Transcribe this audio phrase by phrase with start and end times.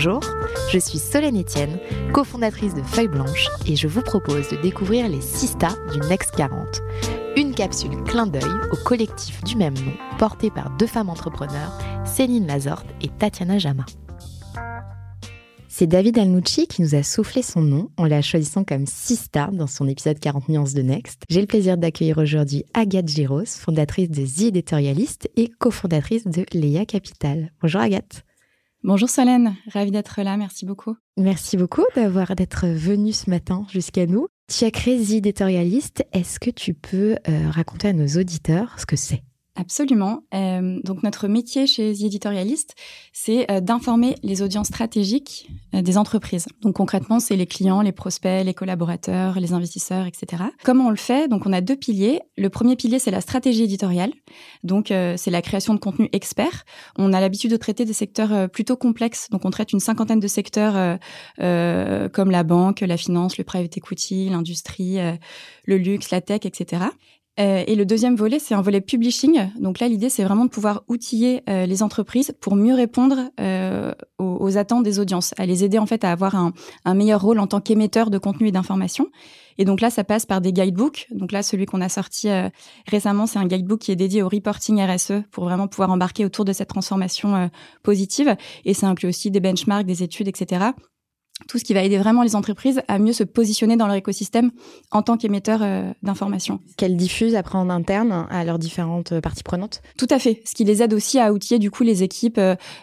[0.00, 0.20] Bonjour,
[0.70, 1.80] je suis Solène Etienne,
[2.12, 6.82] cofondatrice de Feuille Blanche et je vous propose de découvrir les Sista du Next 40.
[7.36, 12.46] Une capsule clin d'œil au collectif du même nom, porté par deux femmes entrepreneurs, Céline
[12.46, 13.86] Lazorte et Tatiana Jama.
[15.66, 19.66] C'est David Alnucci qui nous a soufflé son nom en la choisissant comme Sista dans
[19.66, 21.22] son épisode 40 nuances de Next.
[21.28, 26.86] J'ai le plaisir d'accueillir aujourd'hui Agathe Giros, fondatrice de The Editorialist et cofondatrice de Léa
[26.86, 27.50] Capital.
[27.60, 28.27] Bonjour Agathe.
[28.84, 30.96] Bonjour Solène, ravie d'être là, merci beaucoup.
[31.16, 34.28] Merci beaucoup d'avoir d'être venue ce matin jusqu'à nous.
[34.48, 34.70] Tu as
[36.12, 39.24] est-ce que tu peux euh, raconter à nos auditeurs ce que c'est?
[39.58, 40.22] Absolument.
[40.34, 42.76] Euh, donc notre métier chez The Editorialist,
[43.12, 46.46] c'est euh, d'informer les audiences stratégiques euh, des entreprises.
[46.62, 50.44] Donc concrètement, c'est les clients, les prospects, les collaborateurs, les investisseurs, etc.
[50.62, 51.26] Comment on le fait?
[51.26, 52.20] Donc on a deux piliers.
[52.36, 54.12] Le premier pilier, c'est la stratégie éditoriale.
[54.62, 56.64] Donc c'est la création de contenu expert.
[56.96, 59.28] On a l'habitude de traiter des secteurs plutôt complexes.
[59.30, 60.98] Donc on traite une cinquantaine de secteurs
[61.38, 64.98] comme la banque, la finance, le private equity, l'industrie,
[65.64, 66.84] le luxe, la tech, etc.
[67.38, 69.50] Euh, et le deuxième volet, c'est un volet publishing.
[69.58, 73.92] Donc là, l'idée, c'est vraiment de pouvoir outiller euh, les entreprises pour mieux répondre euh,
[74.18, 76.52] aux, attentes des audiences, à les aider en fait à avoir un,
[76.84, 79.08] un meilleur rôle en tant qu'émetteur de contenu et d'information.
[79.58, 81.06] Et donc là, ça passe par des guidebooks.
[81.10, 82.28] Donc là, celui qu'on a sorti
[82.86, 86.44] récemment, c'est un guidebook qui est dédié au reporting RSE pour vraiment pouvoir embarquer autour
[86.44, 87.50] de cette transformation
[87.82, 88.36] positive.
[88.64, 90.70] Et ça inclut aussi des benchmarks, des études, etc
[91.46, 94.50] tout ce qui va aider vraiment les entreprises à mieux se positionner dans leur écosystème
[94.90, 96.60] en tant qu'émetteur euh, d'informations.
[96.76, 100.42] Qu'elles diffusent après en interne à leurs différentes euh, parties prenantes Tout à fait.
[100.44, 102.40] Ce qui les aide aussi à outiller du coup les équipes,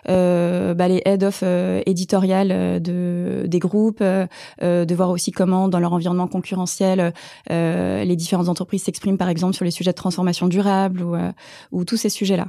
[0.09, 1.43] euh, bah, les head of
[1.85, 7.13] éditorial de, des groupes, de voir aussi comment dans leur environnement concurrentiel
[7.49, 11.15] les différentes entreprises s'expriment par exemple sur les sujets de transformation durable ou,
[11.71, 12.47] ou tous ces sujets-là.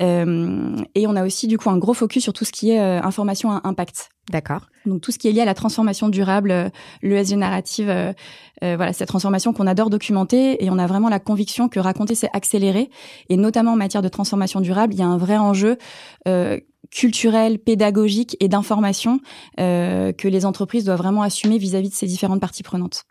[0.00, 2.80] Euh, et on a aussi du coup un gros focus sur tout ce qui est
[2.80, 4.10] euh, information à impact.
[4.30, 4.68] D'accord.
[4.86, 6.68] Donc tout ce qui est lié à la transformation durable, euh,
[7.02, 8.12] l'ESG narrative, euh,
[8.60, 12.30] voilà cette transformation qu'on adore documenter et on a vraiment la conviction que raconter c'est
[12.32, 12.90] accélérer
[13.28, 15.78] et notamment en matière de transformation durable, il y a un vrai enjeu
[16.90, 19.20] culturel, pédagogique et d'information
[19.56, 23.04] que les entreprises doivent vraiment assumer vis à -vis de ces différentes parties prenantes.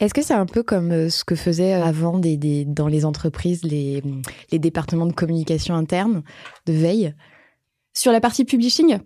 [0.00, 3.62] Est-ce que c'est un peu comme euh, ce que faisaient euh, avant dans les entreprises
[3.62, 4.02] les
[4.52, 6.22] départements de communication interne,
[6.66, 7.14] de veille?
[7.96, 8.98] Sur la partie publishing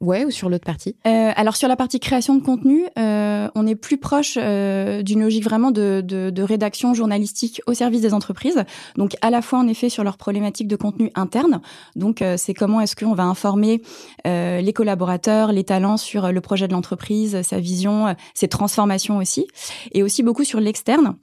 [0.00, 0.96] Ouais, ou sur l'autre partie?
[1.06, 5.20] Euh, Alors sur la partie création de contenu, euh, on est plus proche euh, d'une
[5.20, 8.64] logique vraiment de, de, de, rédaction journalistique au service des entreprises.
[8.96, 11.60] Donc à la fois en effet sur leurs problématiques de contenu interne.
[11.96, 13.82] Donc euh, c'est comment est-ce qu'on va informer
[14.26, 19.48] euh, les collaborateurs, les talents sur le projet de l'entreprise, sa vision, ses transformations aussi,
[19.92, 21.14] et aussi beaucoup sur l'externe.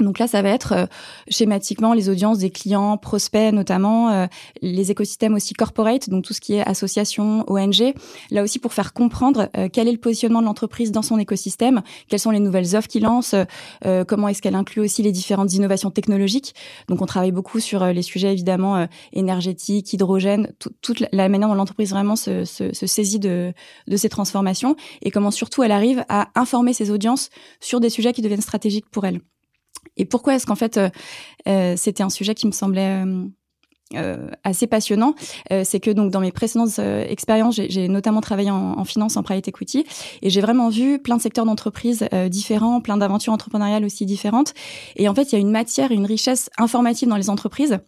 [0.00, 0.86] Donc là, ça va être euh,
[1.28, 4.26] schématiquement les audiences des clients, prospects notamment, euh,
[4.60, 7.94] les écosystèmes aussi corporate, donc tout ce qui est association, ONG.
[8.32, 11.82] Là aussi pour faire comprendre euh, quel est le positionnement de l'entreprise dans son écosystème,
[12.08, 13.34] quelles sont les nouvelles offres qu'il lance,
[14.08, 16.54] comment est-ce qu'elle inclut aussi les différentes innovations technologiques.
[16.88, 20.52] Donc on travaille beaucoup sur les sujets évidemment énergétiques, hydrogène,
[20.82, 23.52] toute la manière dont l'entreprise vraiment se, se, se, saisit de,
[23.86, 28.12] de ces transformations et comment surtout elle arrive à informer ses audiences sur des sujets
[28.12, 29.20] qui deviennent stratégiques pour elle.
[29.96, 30.88] Et pourquoi est-ce qu'en fait euh,
[31.48, 33.04] euh, c'était un sujet qui me semblait
[33.94, 35.14] euh, assez passionnant,
[35.62, 39.46] c'est que donc dans mes précédentes expériences, j'ai notamment travaillé en, en, finance, en private
[39.46, 39.84] equity,
[40.22, 44.54] et j'ai vraiment vu plein de secteurs d'entreprise différents, plein d'aventures entrepreneuriales aussi différentes.
[44.96, 47.78] Et en fait, il y a une matière, une richesse informative dans les entreprises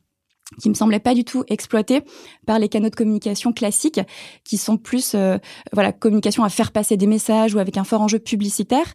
[0.60, 2.02] qui me semblait pas du tout exploité
[2.46, 4.00] par les canaux de communication classiques
[4.44, 5.38] qui sont plus euh,
[5.72, 8.86] voilà communication à faire passer des messages ou avec un fort enjeu publicitaire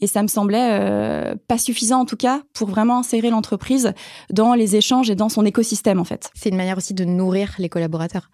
[0.00, 3.92] et ça me semblait euh, pas suffisant en tout cas pour vraiment insérer l'entreprise
[4.30, 6.30] dans les échanges et dans son écosystème en fait.
[6.34, 8.30] C'est une manière aussi de nourrir les collaborateurs.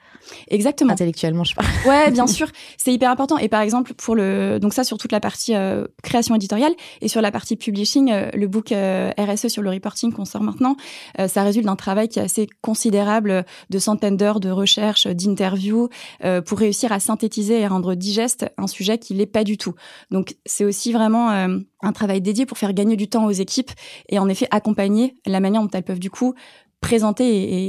[0.49, 0.93] Exactement.
[0.93, 1.69] Intellectuellement, je parle.
[1.87, 5.11] Ouais, bien sûr, c'est hyper important et par exemple pour le donc ça sur toute
[5.11, 9.71] la partie euh, création éditoriale et sur la partie publishing le book RSE sur le
[9.71, 10.77] reporting qu'on sort maintenant,
[11.27, 15.89] ça résulte d'un travail qui est assez considérable de centaines d'heures de recherche, d'interviews,
[16.25, 19.75] euh, pour réussir à synthétiser et rendre digeste un sujet qui l'est pas du tout.
[20.11, 23.71] Donc c'est aussi vraiment euh, un travail dédié pour faire gagner du temps aux équipes
[24.09, 26.35] et en effet accompagner la manière dont elles peuvent du coup
[26.81, 27.27] présenter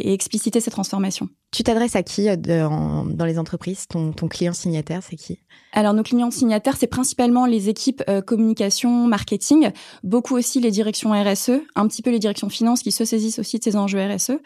[0.07, 1.29] et, expliciter ces transformations.
[1.51, 3.85] Tu t'adresses à qui euh, dans les entreprises?
[3.89, 5.37] Ton, client signataire, c'est qui?
[5.73, 9.71] Alors nos clients signataires, c'est principalement les équipes euh, communication, marketing,
[10.01, 13.59] beaucoup aussi les directions RSE, un petit peu les directions finances qui se saisissent aussi
[13.59, 14.39] de ces enjeux RSE.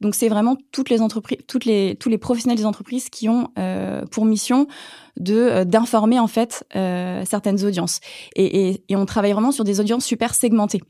[0.00, 3.48] Donc c'est vraiment toutes les entreprises, toutes les tous les professionnels des entreprises qui ont
[3.58, 4.68] euh, pour mission
[5.18, 7.98] de d'informer en fait certaines audiences.
[8.36, 10.82] Et, et, et, on travaille vraiment sur des audiences super segmentées.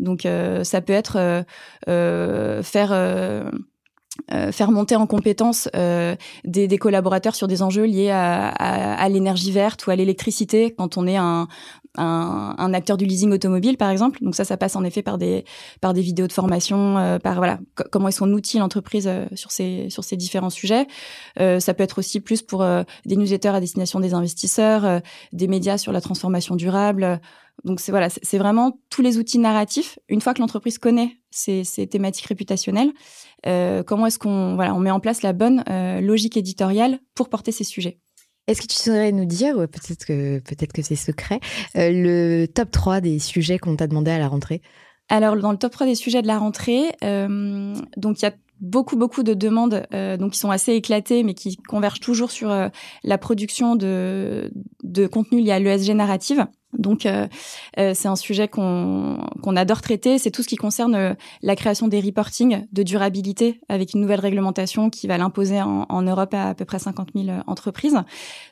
[0.00, 0.26] Donc
[0.62, 1.44] ça peut être
[1.86, 3.42] faire
[4.32, 8.48] euh, euh, faire monter en compétence euh, des, des, collaborateurs sur des enjeux liés à,
[8.48, 10.74] à, à l'énergie verte ou à l'électricité.
[10.76, 11.48] Quand on est un,
[11.96, 15.18] un, un, acteur du leasing automobile par exemple donc ça ça passe en effet par
[15.18, 15.44] des
[15.80, 17.58] par des vidéos de formation euh, par voilà
[17.90, 20.86] comment est-ce qu'on outille l'entreprise sur ces sur ces différents sujets.
[21.36, 22.64] Ça peut être aussi plus pour
[23.06, 25.00] des newsletters à destination des investisseurs
[25.32, 27.20] des médias sur la transformation durable
[27.64, 29.98] donc c'est voilà, c'est vraiment tous les outils narratifs.
[30.08, 32.92] Une fois que l'entreprise connaît ces, ces thématiques réputationnelles,
[33.46, 37.28] euh, comment est-ce qu'on voilà, on met en place la bonne euh, logique éditoriale pour
[37.28, 37.98] porter ces sujets.
[38.46, 41.40] Est-ce que tu saurais nous dire, peut-être que peut-être que c'est secret,
[41.76, 44.62] euh, le top 3 des sujets qu'on t'a demandé à la rentrée?
[45.08, 48.34] Alors dans le top 3 des sujets de la rentrée, euh, donc il y a
[48.60, 52.50] beaucoup beaucoup de demandes euh, donc qui sont assez éclatées mais qui convergent toujours sur
[52.50, 52.68] euh,
[53.04, 54.50] la production de
[54.82, 56.46] de contenu lié à l'ESG narrative.
[56.78, 57.26] Donc euh,
[57.78, 61.56] euh, c'est un sujet qu'on qu'on adore traiter, c'est tout ce qui concerne euh, la
[61.56, 66.48] création des reporting de durabilité avec une nouvelle réglementation qui va l'imposer en, Europe à
[66.48, 67.96] à peu près 50 000 entreprises.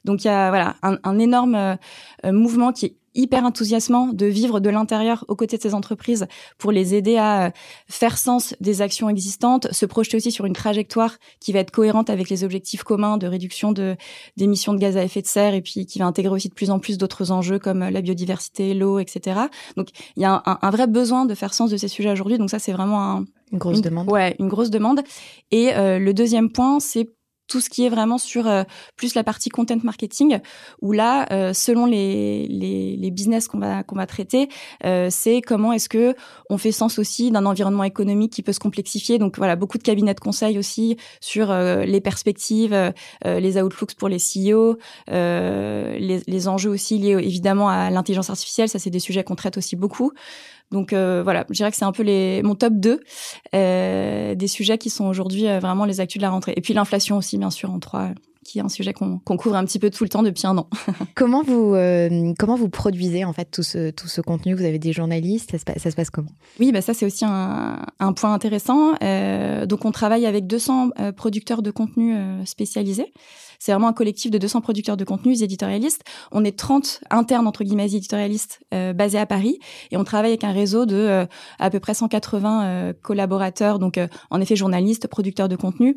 [0.05, 1.79] Donc il y a voilà un, un énorme
[2.25, 6.27] mouvement qui est hyper enthousiasmant de vivre de l'intérieur aux côtés de ces entreprises
[6.59, 7.51] pour les aider à euh,
[7.89, 12.11] faire sens des actions existantes, se projeter aussi sur une trajectoire qui va être cohérente
[12.11, 13.97] avec les objectifs communs de réduction de
[14.37, 16.71] d'émissions de gaz à effet de serre et puis qui va intégrer aussi de plus
[16.71, 19.41] en plus d'autres enjeux comme la biodiversité, l'eau, etc.
[19.77, 22.39] Donc il y a un, un, vrai besoin de faire sens de ces sujets aujourd'hui.
[22.39, 24.11] Donc ça c'est vraiment un, une grosse demande.
[24.11, 25.03] Ouais, une grosse demande.
[25.51, 27.11] Et euh, le deuxième point, c'est
[27.49, 28.65] tout ce qui est vraiment sur euh,
[28.97, 30.39] plus la partie content marketing
[30.83, 34.49] où là euh, selon les, les, les business qu'on va qu'on va traiter
[34.85, 36.15] euh, c'est comment est-ce que
[36.51, 39.19] on fait sens aussi d'un environnement économique qui peut se complexifier.
[39.19, 42.93] Donc voilà beaucoup de cabinets de conseil aussi sur les perspectives
[43.25, 44.77] les outlooks pour les CEO
[45.09, 48.69] les, les enjeux aussi liés évidemment à l'intelligence artificielle.
[48.69, 50.13] Ça c'est des sujets qu'on traite aussi beaucoup
[50.73, 53.01] donc euh, voilà, je dirais que c'est un peu les, mon top 2
[53.55, 56.55] euh, des sujets qui sont aujourd'hui euh, vraiment les actus de la rentrée.
[56.57, 58.11] Et puis l'inflation aussi, bien sûr, en trois
[58.47, 60.69] qui est un sujet qu'on couvre un petit peu tout le temps depuis un an.
[61.15, 64.55] comment vous euh, comment vous produisez en fait tout ce tout ce contenu?
[64.55, 66.31] Vous avez des journalistes, ça se, ça se passe comment?
[66.61, 68.95] Oui, bah ça c'est aussi un, un, point intéressant.
[69.03, 73.13] Euh, donc on travaille avec 200 euh, producteurs de contenu spécialisés.
[73.59, 76.03] C'est vraiment un collectif de 200 producteurs de contenu éditorialistes.
[76.33, 79.59] On est 30 internes entre guillemets éditorialistes euh, basés à Paris
[79.91, 81.27] et on travaille avec un réseau de
[81.59, 83.79] à peu près 180 collaborateurs.
[83.79, 84.01] Donc
[84.31, 85.97] en effet journalistes, producteurs de contenu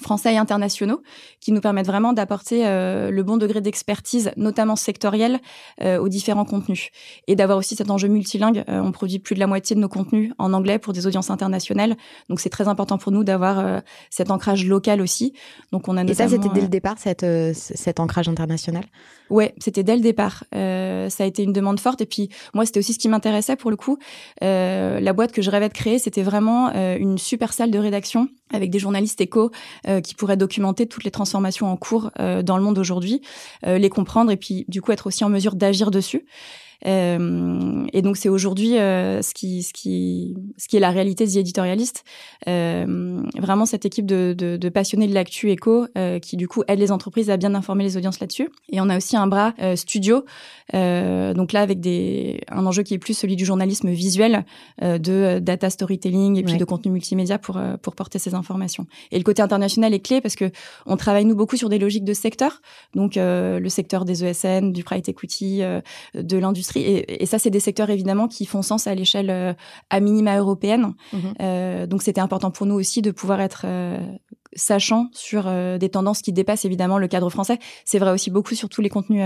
[0.00, 1.02] français et internationaux
[1.40, 5.40] qui nous permettent vraiment d'apporter euh, le bon degré d'expertise, notamment sectorielle,
[5.82, 6.90] euh, aux différents contenus.
[7.26, 8.64] Et d'avoir aussi cet enjeu multilingue.
[8.68, 11.30] Euh, on produit plus de la moitié de nos contenus en anglais pour des audiences
[11.30, 11.96] internationales.
[12.28, 15.32] Donc c'est très important pour nous d'avoir cet ancrage local aussi.
[15.72, 18.84] Donc on a Et ça, c'était dès le départ, cette, cet ancrage international?
[19.30, 20.44] Ouais, c'était dès le départ.
[20.52, 22.00] ça a été une demande forte.
[22.00, 23.98] Et puis moi, c'était aussi ce qui m'intéressait pour le coup.
[24.40, 28.70] la boîte que je rêvais de créer, c'était vraiment une super salle de rédaction avec
[28.70, 29.50] des journalistes éco
[29.88, 33.20] euh, qui pourraient documenter toutes les transformations en cours euh, dans le monde aujourd'hui,
[33.66, 36.24] euh, les comprendre et puis du coup être aussi en mesure d'agir dessus.
[36.84, 41.24] Euh, et donc c'est aujourd'hui euh, ce qui ce qui ce qui est la réalité
[41.24, 42.04] des éditorialistes.
[42.48, 45.86] Euh, vraiment cette équipe de, de, de passionnés de l'actu éco
[46.22, 48.50] qui du coup aide les entreprises à bien informer les audiences là-dessus.
[48.70, 50.24] Et on a aussi un bras studio.
[50.72, 54.44] donc là avec des un enjeu qui est plus celui du journalisme visuel,
[54.82, 58.86] de data storytelling et puis de contenu multimédia pour pour porter ces informations.
[59.10, 60.50] Et le côté international est clé parce que
[60.86, 62.60] on travaille nous beaucoup sur des logiques de secteur.
[62.94, 65.62] Donc le secteur des ESN, du private equity,
[66.14, 67.04] de l'industrie l'industrie.
[67.08, 69.56] Et, ça, c'est des secteurs évidemment qui font sens à l'échelle
[69.90, 70.94] à minima européenne.
[71.12, 71.86] Mhm.
[71.86, 73.66] donc c'était important pour nous aussi de pouvoir être
[74.56, 77.58] sachant sur euh, des tendances qui dépassent évidemment le cadre français.
[77.84, 79.22] C'est vrai aussi beaucoup sur tous les contenus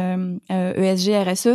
[0.51, 1.49] ESG, euh, RSE.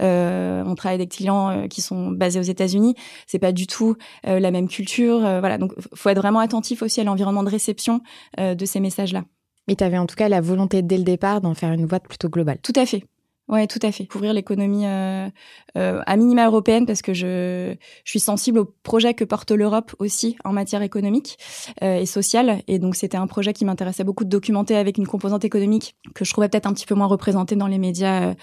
[0.00, 2.94] Euh, on travaille avec des clients qui sont basés aux États-Unis.
[3.26, 5.20] C'est pas du tout la même culture.
[5.20, 8.00] voilà, donc faut être vraiment attentif aussi à l'environnement de réception
[8.38, 9.24] de ces messages-là.
[9.68, 12.06] Mais tu avais en tout cas la volonté dès le départ d'en faire une boîte
[12.06, 12.58] plutôt globale.
[12.62, 13.04] Tout à fait.
[13.48, 14.06] Ouais, tout à fait.
[14.06, 15.28] Couvrir l'économie euh,
[15.76, 19.94] euh, à minima européenne parce que je, je suis sensible au projet que porte l'Europe
[20.00, 21.38] aussi en matière économique
[21.82, 22.62] euh, et sociale.
[22.66, 26.24] Et donc, c'était un projet qui m'intéressait beaucoup de documenter avec une composante économique que
[26.24, 28.34] je trouvais peut-être un petit peu moins représentée dans les médias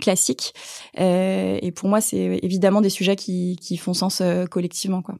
[0.00, 0.54] classiques.
[0.96, 5.16] et pour moi, c'est évidemment des sujets qui, qui font sens collectivement, quoi.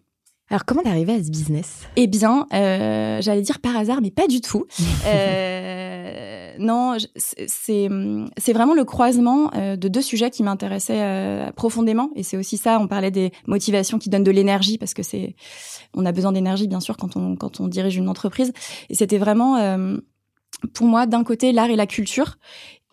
[0.50, 1.88] Alors, comment d'arriver à ce business?
[1.96, 4.66] Eh bien, euh, j'allais dire par hasard, mais pas du tout.
[5.06, 7.88] euh, non, c'est
[8.36, 12.10] c'est vraiment le croisement euh, de deux sujets qui m'intéressaient euh, profondément.
[12.16, 12.78] Et c'est aussi ça.
[12.80, 15.36] On parlait des motivations qui donnent de l'énergie parce que c'est
[15.94, 18.52] on a besoin d'énergie bien sûr quand on quand on dirige une entreprise.
[18.90, 19.96] Et c'était vraiment euh,
[20.72, 22.36] pour moi, d'un côté, l'art et la culture,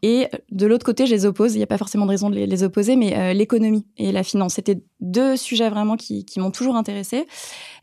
[0.04, 1.54] et de l'autre côté, je les oppose.
[1.54, 4.24] Il n'y a pas forcément de raison de les, opposer, mais euh, l'économie et la
[4.24, 7.28] finance, c'était deux sujets vraiment qui, qui m'ont toujours intéressé.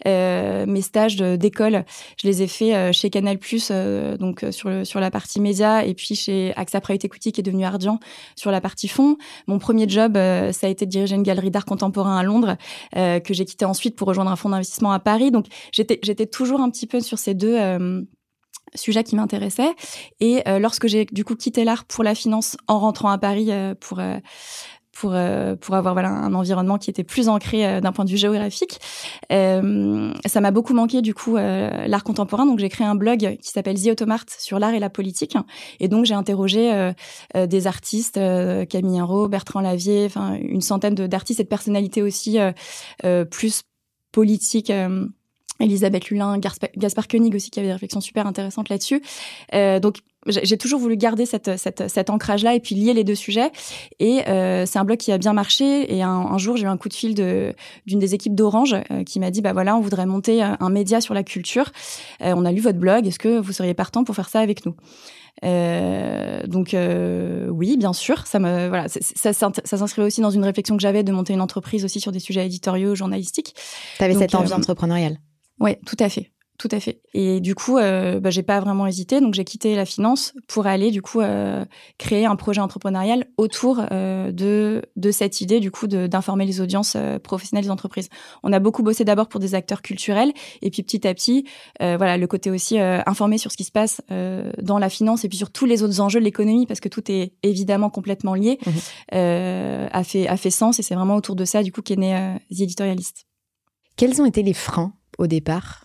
[0.07, 1.85] Euh, mes stages d'école,
[2.21, 3.39] je les ai faits euh, chez Canal+,
[3.71, 7.41] euh, donc sur le, sur la partie média, et puis chez AXA Private Equity qui
[7.41, 7.99] est devenu Ardian
[8.37, 9.17] sur la partie fonds.
[9.47, 12.57] Mon premier job, ça a été de diriger une galerie d'art contemporain à Londres,
[12.95, 15.31] que j'ai quitté ensuite pour rejoindre un fonds d'investissement à Paris.
[15.31, 17.59] Donc j'étais toujours un petit peu sur ces deux
[18.75, 19.75] sujet qui m'intéressait.
[20.21, 23.51] Et euh, lorsque j'ai du coup quitté l'art pour la finance en rentrant à Paris
[23.51, 24.19] euh, pour euh,
[24.93, 25.15] pour
[25.61, 28.81] pour avoir voilà un environnement qui était plus ancré d'un point de vue géographique,
[29.31, 32.47] ça m'a beaucoup manqué du coup l'art contemporain.
[32.47, 35.37] Donc j'ai créé un blog qui s'appelle The Automart sur l'art et la politique.
[35.79, 36.93] Et donc j'ai interrogé
[37.33, 38.15] des artistes,
[38.69, 42.39] Camille Henro, Bertrand Lavier, enfin une centaine d'artistes et de personnalités aussi
[43.31, 43.63] plus
[44.11, 44.73] politiques
[45.61, 46.39] Elisabeth Lulin,
[46.77, 49.03] Gaspard Koenig aussi qui avait des réflexions super intéressantes là-dessus.
[49.55, 53.15] Euh, donc j'ai toujours voulu garder cette, cette, cet ancrage-là et puis lier les deux
[53.15, 53.51] sujets.
[53.99, 55.95] Et euh, c'est un blog qui a bien marché.
[55.95, 57.55] Et un, un jour, j'ai eu un coup de fil de
[57.87, 61.01] d'une des équipes d'Orange euh, qui m'a dit bah voilà, on voudrait monter un média
[61.01, 61.71] sur la culture.
[62.21, 63.07] Euh, on a lu votre blog.
[63.07, 64.75] Est-ce que vous seriez partant pour faire ça avec nous?
[65.45, 70.31] Euh, donc euh, oui, bien sûr, ça me voilà, ça, ça, ça s'inscrivait aussi dans
[70.31, 73.55] une réflexion que j'avais de monter une entreprise aussi sur des sujets éditoriaux, journalistiques.
[73.99, 75.19] Tu avais cette envie entrepreneuriale.
[75.61, 76.31] Oui, tout à fait.
[76.59, 77.01] Tout à fait.
[77.15, 80.67] Et du coup, euh, bah, j'ai pas vraiment hésité, donc j'ai quitté la finance pour
[80.67, 81.65] aller du coup euh,
[81.99, 86.97] créer un projet entrepreneurial autour euh, de de cette idée du coup d'informer les audiences
[87.23, 88.09] professionnelles des entreprises.
[88.43, 91.45] On a beaucoup bossé d'abord pour des acteurs culturels et puis petit à petit,
[91.79, 94.01] voilà, le côté aussi informer sur ce qui se passe
[94.61, 97.09] dans la finance et puis sur tous les autres enjeux de l'économie parce que tout
[97.09, 98.71] est évidemment complètement lié, mmh
[99.13, 102.37] a fait a fait sens et c'est vraiment autour de ça du coup qu'est né
[102.51, 103.27] The Editorialist.
[103.97, 105.85] Quels ont été les freins au départ?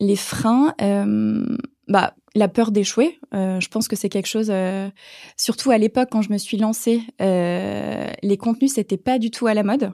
[0.00, 1.56] Les freins, euh,
[1.88, 3.18] bah, la peur d'échouer.
[3.34, 4.90] Euh, je pense que c'est quelque chose, euh,
[5.36, 9.54] surtout à l'époque quand je me suis lancée, les contenus, c'était pas du tout à
[9.54, 9.92] la mode.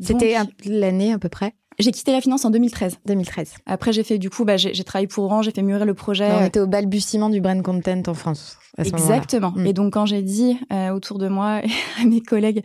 [0.00, 1.54] C'était l'année à peu près?
[1.78, 2.98] J'ai quitté la finance en 2013.
[3.06, 3.54] 2013.
[3.66, 6.30] Après, j'ai fait du coup, bah, j'ai travaillé pour Orange, j'ai fait mûrir le projet.
[6.30, 8.58] on était au balbutiement du brand content en France.
[8.78, 9.52] Exactement.
[9.56, 9.66] Mm.
[9.66, 12.62] Et donc, quand j'ai dit euh, autour de moi et à mes collègues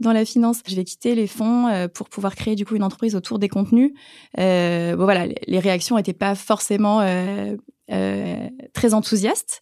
[0.00, 2.82] dans la finance, je vais quitter les fonds euh, pour pouvoir créer du coup une
[2.82, 3.92] entreprise autour des contenus.
[4.38, 7.56] Euh, bon voilà, les, réactions n'étaient pas forcément euh,
[7.90, 9.60] euh, très enthousiastes.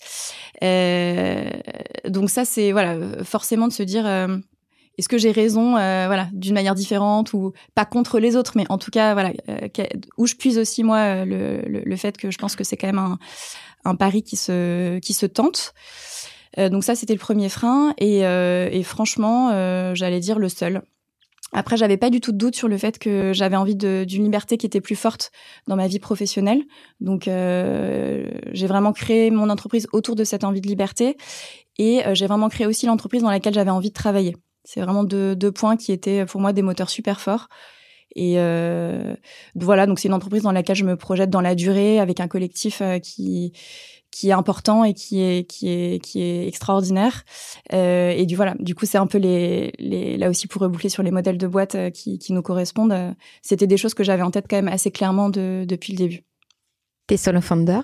[2.08, 4.04] donc ça, c'est voilà, forcément de se dire
[5.00, 8.66] est-ce que j'ai raison, euh, voilà, d'une manière différente ou pas contre les autres, mais
[8.68, 9.66] en tout cas, voilà, euh,
[10.18, 13.16] où je puise aussi moi euh, le, fait que je pense que c'est quand même
[13.86, 15.72] un, pari qui se qui se tente.
[16.58, 20.82] donc ça, c'était le premier frein et, et franchement, j'allais dire le seul.
[21.52, 24.58] Après, j'avais pas du tout de doute sur le fait que j'avais envie d'une liberté
[24.58, 25.32] qui était plus forte
[25.66, 26.62] dans ma vie professionnelle.
[27.00, 31.16] Donc, j'ai vraiment créé mon entreprise autour de cette envie de liberté
[31.78, 34.36] et j'ai vraiment créé aussi l'entreprise dans laquelle j'avais envie de travailler.
[34.64, 37.48] C'est vraiment deux, points qui étaient pour moi des moteurs super forts.
[38.16, 39.14] Et euh,
[39.54, 42.26] voilà, donc c'est une entreprise dans laquelle je me projette dans la durée, avec un
[42.26, 43.52] collectif euh, qui
[44.10, 47.24] qui est important et qui est qui est qui est extraordinaire.
[47.72, 50.88] Euh, et du voilà, du coup c'est un peu les, les là aussi pour reboucler
[50.88, 52.92] sur les modèles de boîte euh, qui qui nous correspondent.
[52.92, 53.12] Euh,
[53.42, 56.22] c'était des choses que j'avais en tête quand même assez clairement de, depuis le début.
[57.06, 57.82] T'es solo founder?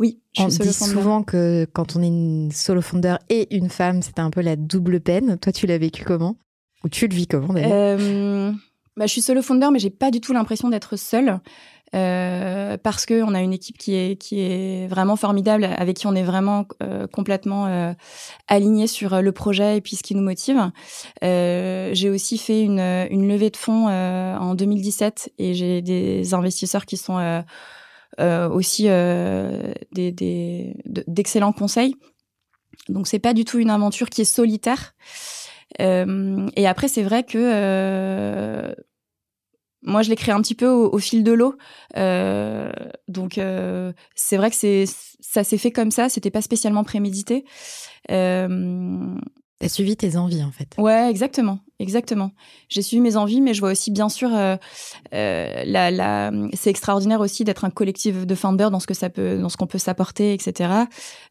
[0.00, 4.00] Oui, je On dit souvent que quand on est une solo founder et une femme,
[4.00, 5.38] c'est un peu la double peine.
[5.38, 6.36] Toi, tu l'as vécu comment?
[6.84, 7.70] Ou tu le vis comment d'ailleurs?
[7.70, 8.50] Euh,
[8.96, 11.38] bah, Je suis solo founder, mais j'ai pas du tout l'impression d'être seule.
[11.94, 16.06] euh, parce que on a une équipe qui est qui est vraiment formidable, avec qui
[16.06, 17.92] on est vraiment euh, complètement euh,
[18.48, 20.70] aligné sur le projet et puis ce qui nous motive.
[21.20, 22.80] J'ai aussi fait une,
[23.10, 27.42] une levée de fonds en 2017 et j'ai des investisseurs qui sont
[28.18, 31.96] aussi des, des d'excellents conseils.
[32.88, 34.94] Donc c'est pas du tout une aventure qui est solitaire.
[35.78, 38.74] et après c'est vrai que
[39.82, 41.56] moi, je l'ai créé un petit peu au, fil de l'eau.
[41.96, 42.70] Euh,
[43.08, 44.84] donc, euh, c'est vrai que c'est
[45.20, 46.08] ça s'est fait comme ça.
[46.08, 47.44] C'était pas spécialement prémédité.
[48.10, 49.16] Euh,
[49.58, 50.74] T'as suivi tes envies, en fait.
[50.78, 52.30] Ouais, exactement, exactement.
[52.68, 54.56] J'ai suivi mes envies, mais je vois aussi, bien sûr, euh,
[55.12, 56.30] euh la, la...
[56.52, 59.56] c'est extraordinaire aussi d'être un collectif de founders dans ce que ça peut, dans ce
[59.56, 60.70] qu'on peut s'apporter, etc.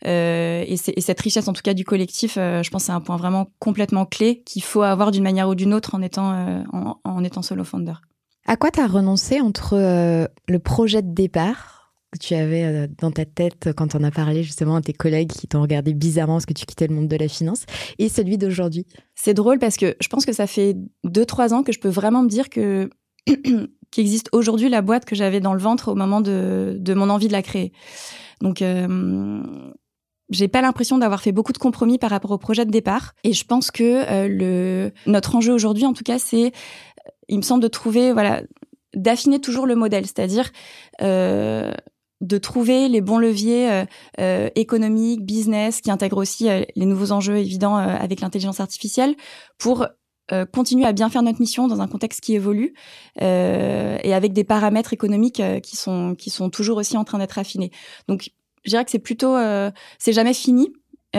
[0.05, 3.01] Euh, et, et, cette richesse, en tout cas, du collectif, euh, je pense, c'est un
[3.01, 6.63] point vraiment complètement clé qu'il faut avoir d'une manière ou d'une autre en étant, euh,
[6.73, 7.93] en, en étant solo founder.
[8.47, 11.78] À quoi tu as renoncé entre le projet de départ
[12.11, 15.31] que tu avais euh, dans ta tête quand on a parlé justement à tes collègues
[15.31, 17.65] qui t'ont regardé bizarrement parce que tu quittais le monde de la finance
[17.97, 18.85] et celui d'aujourd'hui?
[19.15, 20.75] C'est drôle parce que je pense que ça fait
[21.05, 22.89] 2-3 ans que je peux vraiment me dire que
[23.91, 27.27] qu'existe aujourd'hui la boîte que j'avais dans le ventre au moment de, de, mon envie
[27.27, 27.73] de la créer.
[28.41, 29.43] Donc euh,
[30.29, 33.33] j'ai pas l'impression d'avoir fait beaucoup de compromis par rapport au projet de départ et
[33.33, 36.51] je pense que euh, le notre enjeu aujourd'hui en tout cas c'est
[37.29, 38.41] il me semble de trouver, voilà,
[38.95, 40.49] d'affiner toujours le modèle, c'est-à-dire
[41.01, 41.71] euh,
[42.21, 43.85] de trouver les bons leviers euh,
[44.19, 49.15] euh économiques, business, qui intègrent aussi euh, les nouveaux enjeux évidents euh, avec l'intelligence artificielle,
[49.57, 49.88] pour
[50.53, 52.75] continuer à bien faire notre mission dans un contexte qui évolue
[53.19, 57.71] et avec des paramètres économiques qui sont qui sont toujours aussi en train d'être affinés.
[58.07, 58.29] Donc,
[58.63, 59.35] je dirais que c'est plutôt,
[59.97, 60.71] c'est jamais fini,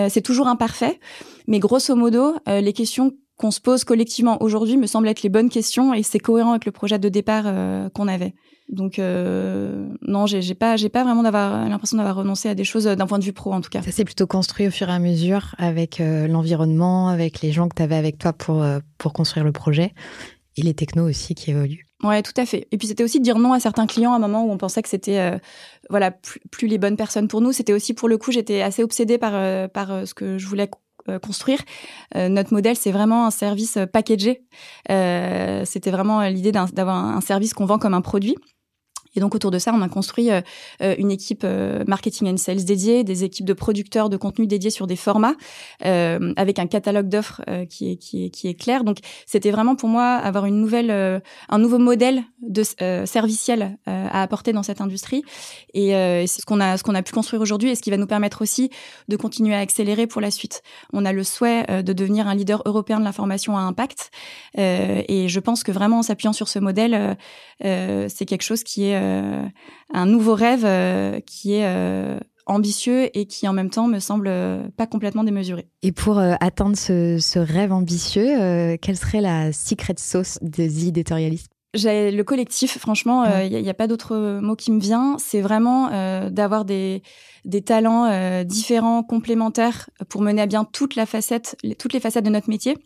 [0.09, 1.01] c'est toujours imparfait,
[1.49, 5.49] mais grosso modo, les questions qu'on se pose collectivement aujourd'hui me semble être les bonnes
[5.49, 8.35] questions et c'est cohérent avec le projet de départ euh, qu'on avait.
[8.71, 12.87] Donc euh, non, j'ai pas, j'ai pas vraiment d'avoir l'impression d'avoir renoncé à des choses
[12.87, 13.83] euh, d'un point de vue pro en tout cas.
[13.83, 17.75] Ça s'est plutôt construit au fur et à mesure avec l'environnement, avec les gens que
[17.75, 18.65] tu avais avec toi pour
[18.99, 19.93] pour construire le projet
[20.57, 21.87] et les technos aussi qui évoluent.
[22.03, 22.67] Ouais, tout à fait.
[22.73, 24.57] Et puis c'était aussi de dire non à certains clients à un moment où on
[24.57, 25.39] pensait que c'était
[25.91, 27.53] voilà plus, plus, les bonnes personnes pour nous.
[27.53, 30.69] C'était aussi pour le coup, j'étais assez obsédée par par ce que je voulais
[31.09, 31.61] euh, construire.
[32.15, 34.43] Euh, notre modèle, c'est vraiment un service euh, packagé.
[34.89, 38.37] C'était vraiment l'idée d'avoir un service qu'on vend comme un produit.
[39.17, 40.41] Et donc autour de ça, on a construit euh,
[40.83, 44.71] euh, une équipe euh, marketing and sales dédiée, des équipes de producteurs de contenu dédiés
[44.71, 45.35] sur des formats,
[45.81, 48.85] avec un catalogue d'offres qui est clair.
[48.85, 52.63] Donc c'était vraiment pour moi avoir une nouvelle, un nouveau modèle de
[53.07, 55.23] serviciel à apporter dans cette industrie.
[55.75, 55.91] Et
[56.27, 58.07] c'est ce qu'on a ce qu'on a pu construire aujourd'hui et ce qui va nous
[58.07, 58.71] permettre aussi
[59.09, 60.63] de continuer à accélérer pour la suite.
[60.93, 64.11] On a le souhait de devenir un leader européen de l'information à impact.
[64.57, 67.17] et je pense que vraiment en s'appuyant sur ce modèle,
[67.61, 69.01] c'est quelque chose qui est
[69.93, 74.31] un nouveau rêve euh, qui est euh, ambitieux et qui en même temps me semble
[74.77, 75.69] pas complètement démesuré.
[75.83, 81.53] Et pour atteindre ce, rêve ambitieux, quelle serait la secret sauce des éditorialistes?
[81.75, 85.17] J'ai le collectif, franchement, il n'y a, pas d'autre mot qui me vient.
[85.21, 85.91] C'est vraiment
[86.31, 87.05] d'avoir des,
[87.45, 92.31] des talents différents, complémentaires, pour mener à bien toute la facette, toutes les facettes de
[92.31, 92.77] notre métier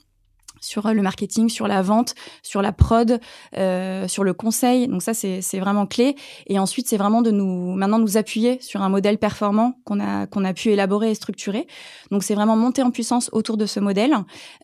[0.64, 3.20] sur le marketing, sur la vente, sur la prod,
[3.56, 4.88] euh, sur le conseil.
[4.88, 6.16] Donc ça, c'est vraiment clé.
[6.46, 10.26] Et ensuite, c'est vraiment de nous maintenant nous appuyer sur un modèle performant qu'on a
[10.26, 11.66] qu'on a pu élaborer et structurer.
[12.10, 14.14] Donc c'est vraiment monter en puissance autour de ce modèle.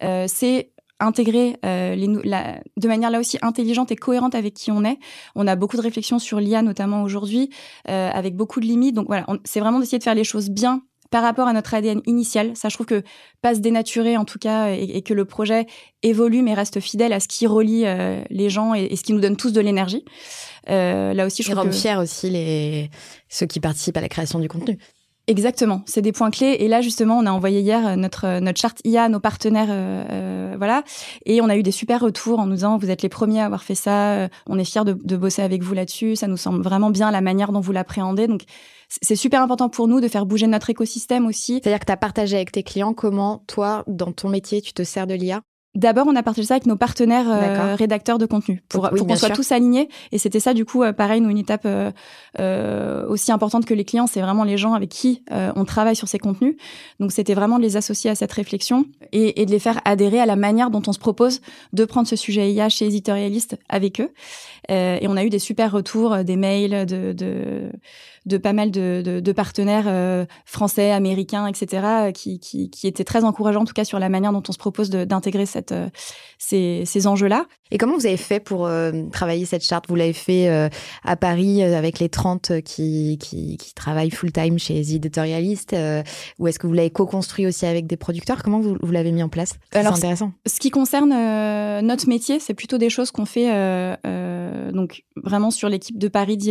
[0.03, 4.71] Euh, c'est intégrer euh, les, la, de manière là aussi intelligente et cohérente avec qui
[4.71, 4.99] on est.
[5.35, 7.51] On a beaucoup de réflexions sur l'IA notamment aujourd'hui,
[7.89, 8.95] euh, avec beaucoup de limites.
[8.95, 12.01] Donc voilà, c'est vraiment d'essayer de faire les choses bien par rapport à notre ADN
[12.07, 12.53] initial.
[12.57, 13.03] Ça, je trouve que
[13.43, 15.67] pas se dénaturer en tout cas et, que le projet
[16.03, 19.21] évolue mais reste fidèle à ce qui relie euh, les gens et, ce qui nous
[19.21, 20.05] donne tous de l'énergie.
[20.69, 21.73] Euh, là aussi, je trouve que...
[21.73, 22.91] fiers aussi les
[23.29, 24.79] ceux qui participent à la création du contenu.
[25.27, 26.57] Exactement, c'est des points clés.
[26.59, 29.21] Et là, justement, on a envoyé hier euh, notre euh, notre charte IA à nos
[29.21, 30.83] partenaires, euh, voilà,
[31.25, 33.45] et on a eu des super retours en nous disant vous êtes les premiers à
[33.45, 34.29] avoir fait ça.
[34.49, 36.17] On est fiers de, de bosser avec vous là-dessus.
[36.17, 38.27] Ça nous semble vraiment bien la manière dont vous l'appréhendez.
[38.27, 38.43] Donc
[38.89, 41.61] c'est super important pour nous de faire bouger notre écosystème aussi.
[41.63, 44.83] C'est-à-dire que tu as partagé avec tes clients comment, toi, dans ton métier, tu te
[44.83, 45.43] sers de l'IA
[45.77, 49.15] D'abord, on a partagé ça avec nos partenaires euh, rédacteurs de contenu pour, pour qu'on
[49.15, 49.89] soit tous alignés.
[50.11, 51.93] Et c'était ça, du coup, euh, pareil, nous, une étape euh,
[52.41, 56.09] euh, aussi importante que les clients, c'est vraiment les gens avec qui on travaille sur
[56.09, 56.57] ces contenus.
[56.99, 60.19] Donc, c'était vraiment de les associer à cette réflexion et, et, de les faire adhérer
[60.19, 61.41] à la manière dont on se propose
[61.73, 64.11] de prendre ce sujet IA chez Éditorialiste avec eux.
[64.69, 67.71] et on a eu des super retours, des mails de, de,
[68.27, 73.25] de pas mal de, de, de partenaires français, américains, etc., qui, qui, qui étaient très
[73.25, 75.75] encourageants, en tout cas, sur la manière dont on se propose d'intégrer cette cette,
[76.39, 77.47] ces, ces enjeux-là.
[77.71, 78.69] Et comment vous avez fait pour
[79.13, 79.87] travailler cette charte?
[79.89, 80.49] Vous l'avez fait
[81.05, 85.77] à Paris avec les 30 qui, qui, qui travaillent full-time chez The Editorialist
[86.39, 88.43] Ou est-ce que vous l'avez co-construit aussi avec des producteurs?
[88.43, 89.55] Comment vous, vous l'avez mis en place?
[89.73, 90.33] C'est intéressant.
[90.47, 91.11] Ce qui concerne
[91.87, 93.51] notre métier, c'est plutôt des choses qu'on fait
[94.73, 96.51] donc vraiment sur l'équipe de Paris The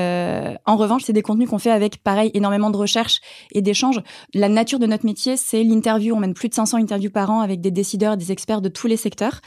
[0.00, 0.60] Editorialist.
[0.66, 3.20] en revanche, c'est des contenus qu'on fait avec, pareil, énormément de recherche
[3.52, 4.00] et d'échanges.
[4.34, 6.14] La nature de notre métier, c'est l'interview.
[6.14, 8.86] On mène plus de 500 interviews par an avec des décideurs, des experts de tous
[8.86, 9.40] les secteurs.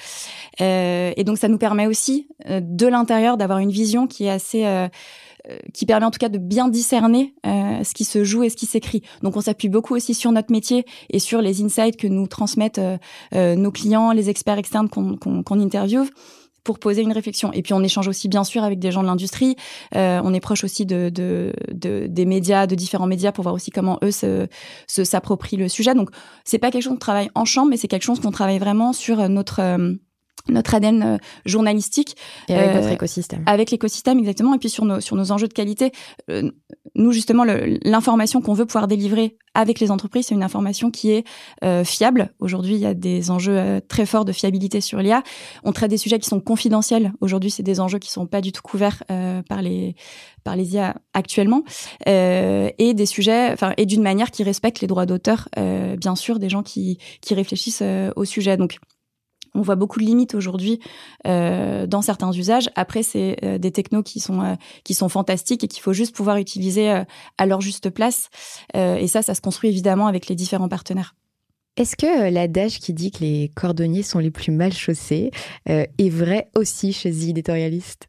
[0.62, 4.32] Euh, et donc, ça nous permet aussi, euh, de l'intérieur, d'avoir une vision qui est
[4.32, 4.66] assez...
[4.66, 4.88] Euh,
[5.74, 8.66] qui permet en tout cas de bien discerner ce qui se joue et ce qui
[8.66, 9.04] s'écrit.
[9.24, 12.80] Donc on s'appuie beaucoup aussi sur notre métier et sur les insights que nous transmettent
[13.34, 16.06] nos clients, les experts externes qu'on interviewe
[16.64, 17.52] pour poser une réflexion.
[17.54, 19.56] Et puis on échange aussi bien sûr avec des gens de l'industrie.
[19.96, 23.56] Euh, on est proche aussi de, de, de, des médias, de différents médias pour voir
[23.56, 24.48] aussi comment eux se,
[24.88, 25.94] se s'approprient le sujet.
[25.94, 26.10] Donc
[26.46, 28.94] c'est pas quelque chose qu'on travaille en chambre, mais c'est quelque chose qu'on travaille vraiment
[28.94, 29.94] sur notre euh,
[30.50, 32.16] notre ADN euh, journalistique
[32.50, 35.54] et avec votre écosystème avec l'écosystème exactement et puis sur nos sur nos enjeux de
[35.54, 35.92] qualité
[36.96, 41.26] nous justement l'information qu'on veut pouvoir délivrer avec les entreprises, c'est une information qui est
[41.64, 42.34] euh, fiable.
[42.40, 45.24] Aujourd'hui, il y a des enjeux euh, très forts de fiabilité sur l'IA.
[45.64, 47.14] On traite des sujets qui sont confidentiels.
[47.22, 49.96] Aujourd'hui, c'est des enjeux qui sont pas du tout couverts euh, par les
[50.44, 51.64] par les IA actuellement,
[52.06, 56.50] et des sujets, enfin, et d'une manière qui respecte les droits d'auteur, bien sûr, des
[56.50, 57.82] gens qui qui réfléchissent
[58.18, 58.58] au sujet.
[58.58, 58.78] Donc
[59.56, 60.80] on voit beaucoup de limites aujourd'hui
[61.28, 62.70] euh, dans certains usages.
[62.76, 66.16] Après, c'est euh, des technos qui sont euh, qui sont fantastiques et qu'il faut juste
[66.16, 67.04] pouvoir utiliser
[67.38, 68.30] à leur juste place.
[68.74, 71.16] et ça, ça se construit évidemment avec les différents partenaires.
[71.78, 75.32] Est-ce que l'adage qui dit que les cordonniers sont les plus mal chaussés
[75.66, 78.08] est vrai aussi chez The Editorialist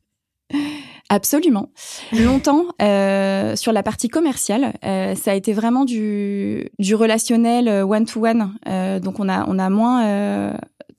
[1.11, 1.69] Absolument.
[2.13, 8.55] Longtemps, euh, sur la partie commerciale, euh, ça a été vraiment du, du relationnel one-to-one.
[8.67, 10.55] Euh, donc, on a, on a moins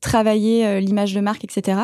[0.06, 1.80] travaillé l'image de marque, etc.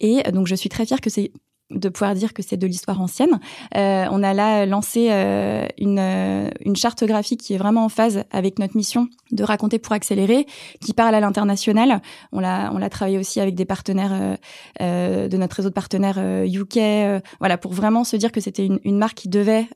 [0.00, 1.30] Et donc, je suis très fière que c'est
[1.70, 3.38] de pouvoir dire que c'est de l'histoire ancienne.
[3.76, 7.88] Euh, on a là lancé euh, une, euh, une charte graphique qui est vraiment en
[7.88, 10.46] phase avec notre mission de raconter pour accélérer,
[10.80, 12.02] qui parle à l'international.
[12.32, 14.36] On l'a on l'a travaillé aussi avec des partenaires
[14.80, 18.80] euh, de notre réseau de partenaires UK, voilà pour vraiment se dire que c'était une,
[18.84, 19.66] une marque qui devait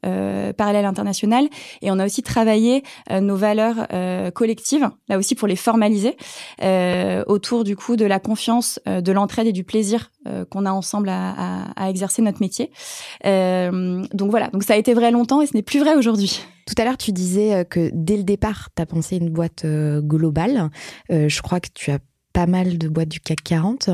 [0.56, 1.48] parler à l'international.
[1.82, 3.86] Et on a aussi travaillé nos valeurs
[4.34, 6.16] collectives, là aussi pour les formaliser,
[7.26, 10.10] autour du coup de la confiance, de l'entraide et du plaisir
[10.50, 12.70] qu'on a ensemble à, à à exercer notre métier.
[13.26, 16.42] Euh, donc voilà, donc ça a été vrai longtemps et ce n'est plus vrai aujourd'hui.
[16.66, 19.64] Tout à l'heure, tu disais euh, que dès le départ, tu as pensé une boîte
[19.64, 20.70] euh, globale.
[21.10, 21.98] je crois que tu as
[22.32, 23.90] pas mal de boîtes du CAC 40.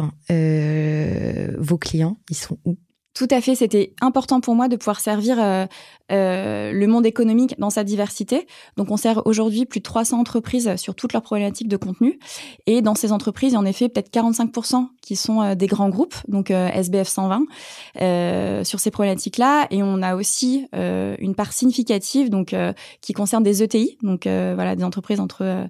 [1.59, 2.77] vos clients, ils sont où?
[3.13, 5.67] Tout à fait, c'était important pour moi de pouvoir servir euh,
[6.11, 8.47] euh, le monde économique dans sa diversité.
[8.77, 12.19] Donc on sert aujourd'hui plus de 300 entreprises sur toutes leurs problématiques de contenu.
[12.67, 15.89] Et dans ces entreprises, il y en effet peut-être 45% qui sont euh, des grands
[15.89, 19.67] groupes, donc SBF 120, sur ces problématiques-là.
[19.71, 22.55] Et on a aussi une part significative donc
[23.01, 25.69] qui concerne des ETI, donc voilà des entreprises entre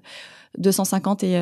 [0.57, 1.39] 250 et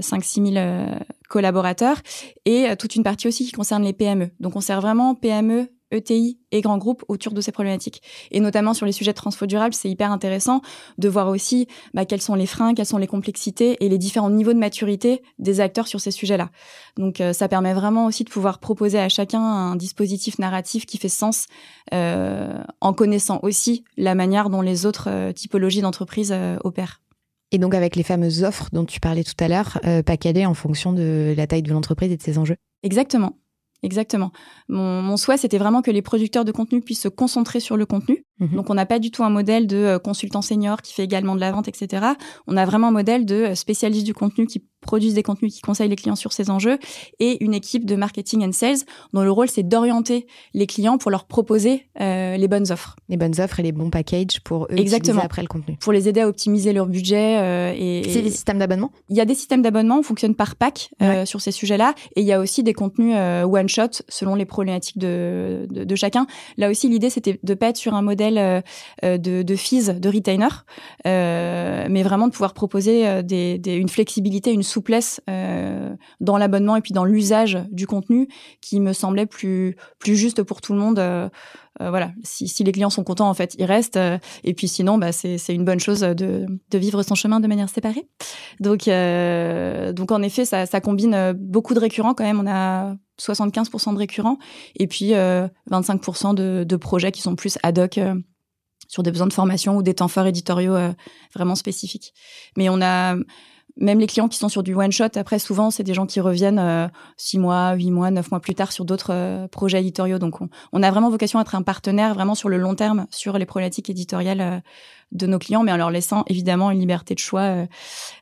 [0.00, 2.00] 5-6 000 collaborateurs,
[2.44, 4.30] et euh, toute une partie aussi qui concerne les PME.
[4.40, 8.02] Donc on sert vraiment PME, ETI et grands groupes autour de ces problématiques.
[8.30, 10.60] Et notamment sur les sujets de transfo durable, c'est hyper intéressant
[10.98, 14.30] de voir aussi bah, quels sont les freins, quelles sont les complexités et les différents
[14.30, 16.50] niveaux de maturité des acteurs sur ces sujets-là.
[16.96, 20.98] Donc euh, ça permet vraiment aussi de pouvoir proposer à chacun un dispositif narratif qui
[20.98, 21.46] fait sens
[21.92, 27.00] euh, en connaissant aussi la manière dont les autres typologies d'entreprises opèrent.
[27.50, 30.02] Et donc avec les fameuses offres dont tu parlais tout à l'heure, euh,
[30.46, 32.56] en fonction de la taille de l'entreprise et de ses enjeux.
[32.82, 33.36] Exactement.
[33.82, 34.32] Exactement.
[34.68, 37.86] Mon, mon souhait, c'était vraiment que les producteurs de contenu puissent se concentrer sur le
[37.86, 38.24] contenu.
[38.40, 38.56] Mhm.
[38.56, 41.34] Donc, on n'a pas du tout un modèle de euh, consultant senior qui fait également
[41.34, 42.06] de la vente, etc.
[42.46, 45.60] On a vraiment un modèle de euh, spécialiste du contenu qui produisent des contenus, qui
[45.60, 46.78] conseillent les clients sur ces enjeux,
[47.18, 48.78] et une équipe de marketing and sales
[49.12, 52.96] dont le rôle, c'est d'orienter les clients pour leur proposer euh, les bonnes offres.
[53.08, 55.22] Les bonnes offres et les bons packages pour eux Exactement.
[55.22, 55.76] après le contenu.
[55.80, 57.38] Pour les aider à optimiser leur budget.
[57.38, 58.92] Euh, et, c'est des systèmes d'abonnement?
[59.08, 62.20] Il y a des systèmes d'abonnement, on fonctionne par pack euh, sur ces sujets-là, et
[62.20, 66.26] il y a aussi des contenus one-shot selon les problématiques de, de, de chacun.
[66.56, 68.60] Là aussi, l'idée, c'était de pas être sur un modèle euh,
[69.02, 70.48] de, de fees de retainer,
[71.04, 73.06] mais vraiment de pouvoir proposer
[73.66, 78.28] une flexibilité, une souplesse euh, dans l'abonnement et puis dans l'usage du contenu
[78.60, 81.30] qui me semblait plus juste pour tout le monde.
[81.80, 83.98] Euh, euh, voilà, si, si, les clients sont contents, en fait, ils restent.
[84.44, 87.68] et puis sinon, bah, c'est une bonne chose de, de, vivre son chemin de manière
[87.68, 88.06] séparée.
[88.60, 88.88] Donc,
[89.94, 92.40] donc en effet, ça, ça combine beaucoup de récurrents quand même.
[92.40, 94.38] On a 75% de récurrents
[94.76, 98.00] et puis 25% de, de, projets qui sont plus ad hoc
[98.88, 100.76] sur des besoins de formation ou des temps forts éditoriaux
[101.34, 102.12] vraiment spécifiques.
[102.56, 103.16] Mais on a
[103.78, 106.20] même les clients qui sont sur du one shot, après souvent c'est des gens qui
[106.20, 110.18] reviennent euh, six mois, huit mois, neuf mois plus tard sur d'autres euh, projets éditoriaux.
[110.18, 110.36] Donc
[110.72, 113.46] on, a vraiment vocation à être un partenaire vraiment sur le long terme sur les
[113.46, 114.58] problématiques éditoriales euh,
[115.12, 117.64] de nos clients, mais en leur laissant évidemment une liberté de choix.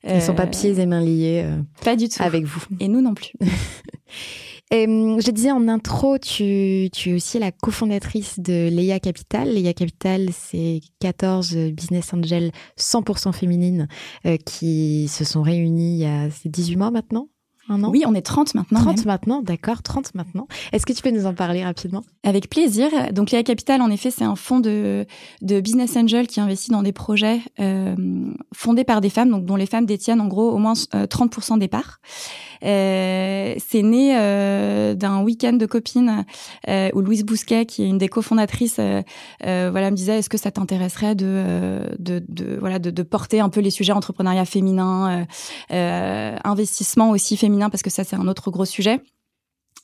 [0.05, 1.45] Ils sont pas pieds et mains liés.
[1.83, 2.23] pas du tout.
[2.23, 2.63] Avec vous.
[2.79, 3.33] Et nous non plus.
[4.73, 9.53] Et, hum, je disais en intro, tu, es aussi la cofondatrice de Leia Capital.
[9.53, 13.87] Leia Capital, c'est 14 business angels 100% féminines
[14.27, 17.29] euh, qui se sont réunies il y a 18 mois maintenant
[17.69, 18.81] oui, on est 30 maintenant.
[18.81, 20.47] 30 maintenant, d'accord, 30 maintenant.
[20.73, 22.03] Est-ce que tu peux nous en parler rapidement?
[22.23, 22.89] Avec plaisir.
[23.13, 25.07] Donc, Léa Capital, en effet, c'est un fonds de,
[25.43, 27.95] de business angel qui investit dans des projets euh,
[28.55, 31.59] fondés par des femmes, donc dont les femmes détiennent en gros au moins 30% euh,
[31.59, 32.01] des parts.
[32.65, 34.15] Euh, c'est né
[34.95, 36.25] d'un week-end de copines
[36.69, 38.81] où Louise Bousquet, qui est une des cofondatrices,
[39.41, 43.49] voilà, me disait est-ce que ça t'intéresserait de, de, de, voilà de, de, porter un
[43.49, 45.27] peu les sujets entrepreneuriat féminin,
[45.71, 49.01] investissement aussi féminin parce que ça c'est un autre gros sujet.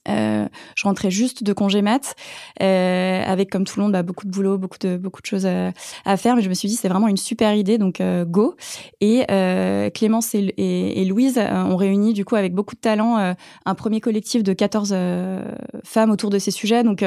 [0.08, 2.16] Euh, je rentrais juste de congé mat,
[2.60, 5.46] euh, avec comme tout le monde bah, beaucoup de boulot, beaucoup de beaucoup de choses
[5.46, 5.72] à,
[6.04, 6.34] à faire.
[6.34, 8.56] Mais je me suis dit c'est vraiment une super idée, donc euh, go.
[9.00, 13.18] Et euh, Clémence et, et, Louise euh, ont réuni du coup avec beaucoup de talent
[13.18, 14.94] euh, un premier collectif de 14
[15.84, 16.82] femmes autour de ces sujets.
[16.82, 17.04] Donc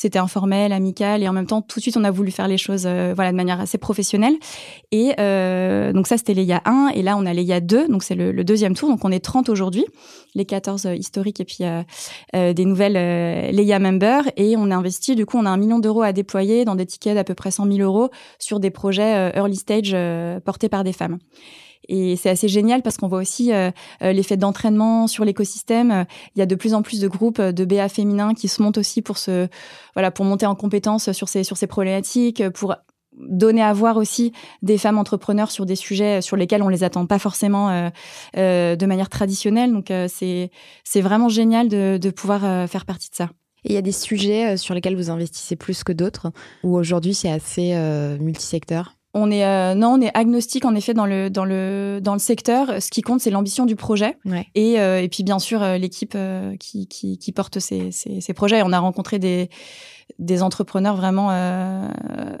[0.00, 2.58] c'était informel, amical, et en même temps tout de suite on a voulu faire les
[2.58, 4.34] choses voilà de manière assez professionnelle.
[4.92, 5.08] Et
[5.92, 8.14] donc ça c'était les ya 1 et là on a les ya 2, donc c'est
[8.14, 8.88] le, deuxième tour.
[8.88, 9.84] Donc on est 30 aujourd'hui,
[10.34, 11.64] les 14 historiques et puis
[12.34, 15.56] euh, des nouvelles euh, Leia members et on a investi, du coup, on a un
[15.56, 18.70] million d'euros à déployer dans des tickets d'à peu près 100 000 euros sur des
[18.70, 19.96] projets euh, early stage
[20.44, 21.18] portés par des femmes.
[21.88, 23.50] Et c'est assez génial parce qu'on voit aussi
[24.00, 26.06] l'effet d'entraînement sur l'écosystème.
[26.34, 28.78] Il y a de plus en plus de groupes de BA féminins qui se montent
[28.78, 29.48] aussi pour se,
[29.94, 32.74] voilà, pour monter en compétences sur ces, sur ces problématiques, pour
[33.18, 37.06] donner à voir aussi des femmes entrepreneurs sur des sujets sur lesquels on les attend
[37.06, 37.90] pas forcément euh,
[38.36, 39.72] euh, de manière traditionnelle.
[39.72, 40.50] Donc euh, c'est
[40.84, 43.30] c'est vraiment génial de, de pouvoir euh, faire partie de ça.
[43.64, 46.30] Et il y a des sujets sur lesquels vous investissez plus que d'autres,
[46.62, 47.74] ou aujourd'hui c'est assez
[48.20, 48.97] multisecteur?
[49.14, 52.80] On est non, on est agnostique en effet dans le dans le dans le secteur.
[52.80, 54.46] Ce qui compte, c'est l'ambition du projet ouais.
[54.54, 56.16] et et puis bien sûr l'équipe
[56.60, 58.62] qui, qui, qui porte ces, ces, ces projets.
[58.62, 59.48] On a rencontré des
[60.18, 61.88] des entrepreneurs vraiment euh,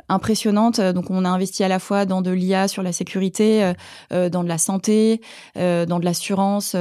[0.08, 0.80] impressionnantes.
[0.80, 3.72] Donc, on a investi à la fois dans de l'IA sur la sécurité, euh,
[4.12, 5.20] euh, dans de la santé,
[5.54, 6.74] dans de l'assurance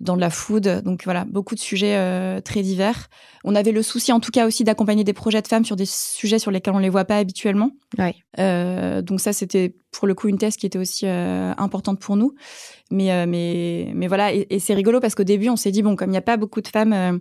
[0.00, 0.82] dans de la food.
[0.84, 3.08] Donc voilà, beaucoup de sujets très divers.
[3.46, 5.86] On avait le souci en tout cas aussi d'accompagner des projets de femmes sur des
[5.86, 7.70] sujets sur lesquels on les voit pas habituellement.
[7.96, 8.16] Ouais.
[8.38, 12.16] Euh, donc ça, c'était pour le coup une thèse qui était aussi euh, importante pour
[12.16, 12.34] nous.
[12.90, 15.82] Mais euh, mais mais voilà, et, et c'est rigolo parce qu'au début, on s'est dit
[15.82, 17.20] bon, comme il n'y a pas beaucoup de femmes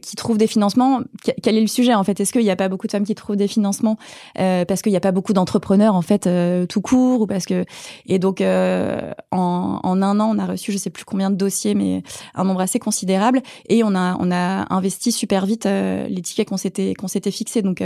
[0.00, 1.00] qui trouvent des financements,
[1.42, 2.18] quel est le sujet en fait?
[2.18, 3.98] Est-ce qu'il n'y a pas beaucoup de femmes qui trouvent des financements
[4.34, 6.28] parce qu'il n'y a pas beaucoup d'entrepreneurs en fait
[6.68, 7.66] tout court ou parce que
[8.06, 11.74] et donc en, en un an, on a reçu je sais plus combien de dossiers,
[11.74, 12.02] mais
[12.34, 16.56] un nombre assez considérable et on a on a investi super vite les tickets qu'on
[16.56, 17.62] s'était qu'on s'était fixés.
[17.62, 17.82] Donc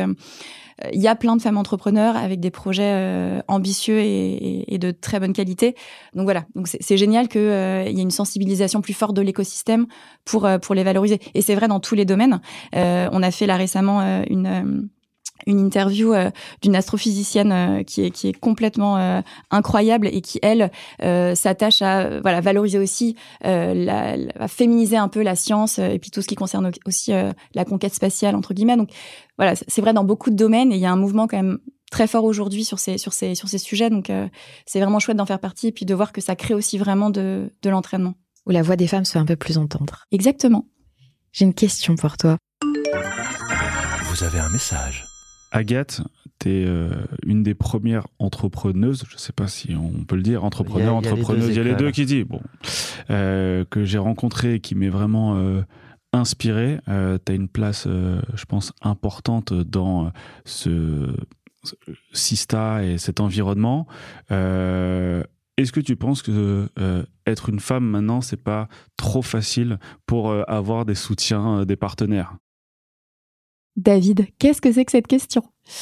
[0.92, 5.20] il y a plein de femmes entrepreneurs avec des projets euh, ambitieux et, de très
[5.20, 5.74] bonne qualité.
[6.14, 9.86] Donc voilà, donc c'est génial qu'il euh, y ait une sensibilisation plus forte de l'écosystème
[10.24, 11.20] pour euh, pour les valoriser.
[11.34, 12.40] Et c'est vrai dans tous les domaines.
[12.72, 14.88] on a fait là récemment une
[15.46, 16.14] une interview
[16.62, 22.78] d'une astrophysicienne qui est qui est complètement incroyable et qui elle s'attache à voilà valoriser
[22.78, 27.12] aussi la, à féminiser un peu la science et puis tout ce qui concerne aussi
[27.54, 28.90] la conquête spatiale entre guillemets donc
[29.40, 31.60] voilà, c'est vrai dans beaucoup de domaines et il y a un mouvement quand même
[31.90, 33.88] très fort aujourd'hui sur ces, sur, ces, sur ces sujets.
[33.88, 34.28] Donc, euh,
[34.66, 37.08] c'est vraiment chouette d'en faire partie et puis de voir que ça crée aussi vraiment
[37.08, 38.14] de, de l'entraînement.
[38.46, 40.04] Où la voix des femmes se fait un peu plus entendre.
[40.12, 40.66] Exactement.
[41.32, 42.36] J'ai une question pour toi.
[44.04, 45.09] Vous avez un message.
[45.50, 46.02] Agathe,
[46.38, 46.90] tu es euh,
[47.24, 51.48] une des premières entrepreneuses, je ne sais pas si on peut le dire, entrepreneur, entrepreneuse,
[51.48, 52.40] il y a les deux qui disent, bon,
[53.10, 55.62] euh, que j'ai rencontré et qui m'est vraiment euh,
[56.12, 56.78] inspiré.
[56.88, 60.12] Euh, tu as une place, je pense, importante dans
[60.44, 61.14] ce,
[62.12, 63.86] Sista et cet environnement.
[65.60, 70.30] Est-ce que tu penses que euh, être une femme maintenant, c'est pas trop facile pour
[70.30, 72.34] euh, avoir des soutiens des partenaires?
[73.76, 75.42] David, qu'est-ce que c'est que cette question?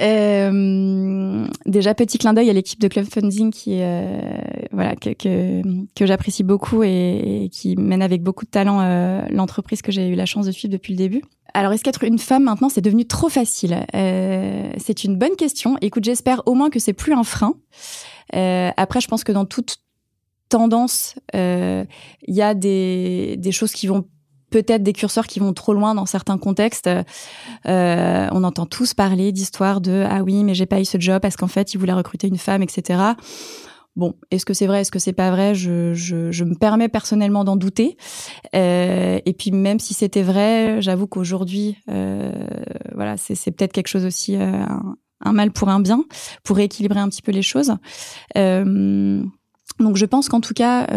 [0.00, 4.20] Euh, déjà, petit clin d'œil à l'équipe de Club Funding qui, euh,
[4.72, 9.92] voilà, que, que, j'apprécie beaucoup et, qui mène avec beaucoup de talent euh, l'entreprise que
[9.92, 11.22] j'ai eu la chance de suivre depuis le début.
[11.52, 13.86] Alors, est-ce qu'être une femme maintenant, c'est devenu trop facile?
[13.92, 15.76] C'est une bonne question.
[15.80, 17.54] Écoute, j'espère au moins que c'est plus un frein.
[18.32, 19.76] Après, je pense que dans toute
[20.48, 21.86] tendance, il
[22.26, 24.04] y a des, des choses qui vont
[24.54, 26.88] peut-être des curseurs qui vont trop loin dans certains contextes.
[27.66, 31.20] Euh, on entend tous parler d'histoires de ah oui mais j'ai pas eu ce job
[31.20, 33.02] parce qu'en fait ils voulaient recruter une femme etc.
[33.96, 35.56] Bon, est-ce que c'est vrai, est-ce que c'est pas vrai?
[35.56, 37.96] Je, je, me permets personnellement d'en douter.
[38.54, 42.32] Euh, et puis même si c'était vrai, j'avoue qu'aujourd'hui, euh,
[42.92, 46.04] voilà, c'est peut-être quelque chose aussi, un, mal pour un bien,
[46.42, 47.74] pour rééquilibrer un petit peu les choses.
[48.34, 50.88] Donc je pense qu'en tout cas,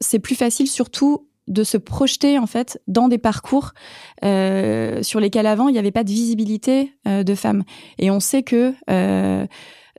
[0.00, 3.72] c'est plus facile, surtout de se projeter en fait dans des parcours
[4.24, 7.64] euh, sur lesquels avant il n'y avait pas de visibilité euh, de femmes.
[7.98, 9.46] Et on sait que euh,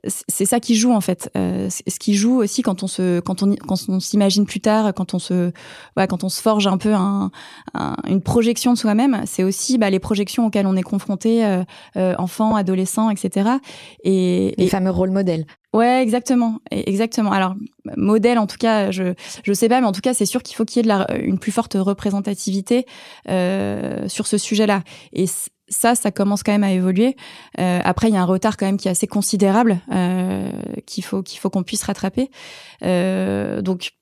[0.06, 1.30] c'est ça qui joue en fait.
[1.36, 4.92] Euh, ce qui joue aussi quand on se, quand on, quand on s'imagine plus tard,
[4.94, 5.52] quand on se,
[5.96, 7.30] voilà, quand on se forge un peu un,
[8.06, 11.64] une projection de soi-même, c'est aussi bah, les projections auxquelles on est confronté, euh,
[11.96, 13.50] euh, enfant, adolescent, etc.
[14.02, 15.46] Et les fameux rôles modèles.
[15.74, 17.32] Ouais, exactement, exactement.
[17.32, 17.56] Alors
[17.96, 20.54] modèle, en tout cas, je je sais pas, mais en tout cas, c'est sûr qu'il
[20.54, 22.86] faut qu'il y ait de la, une plus forte représentativité
[23.28, 24.82] euh, sur ce sujet-là.
[25.12, 25.26] Et
[25.68, 27.16] ça, ça commence quand même à évoluer.
[27.58, 30.50] Euh, après, il y a un retard quand même qui est assez considérable euh,
[30.86, 32.30] qu'il faut qu'il faut qu'on puisse rattraper.
[32.82, 33.92] Euh, donc,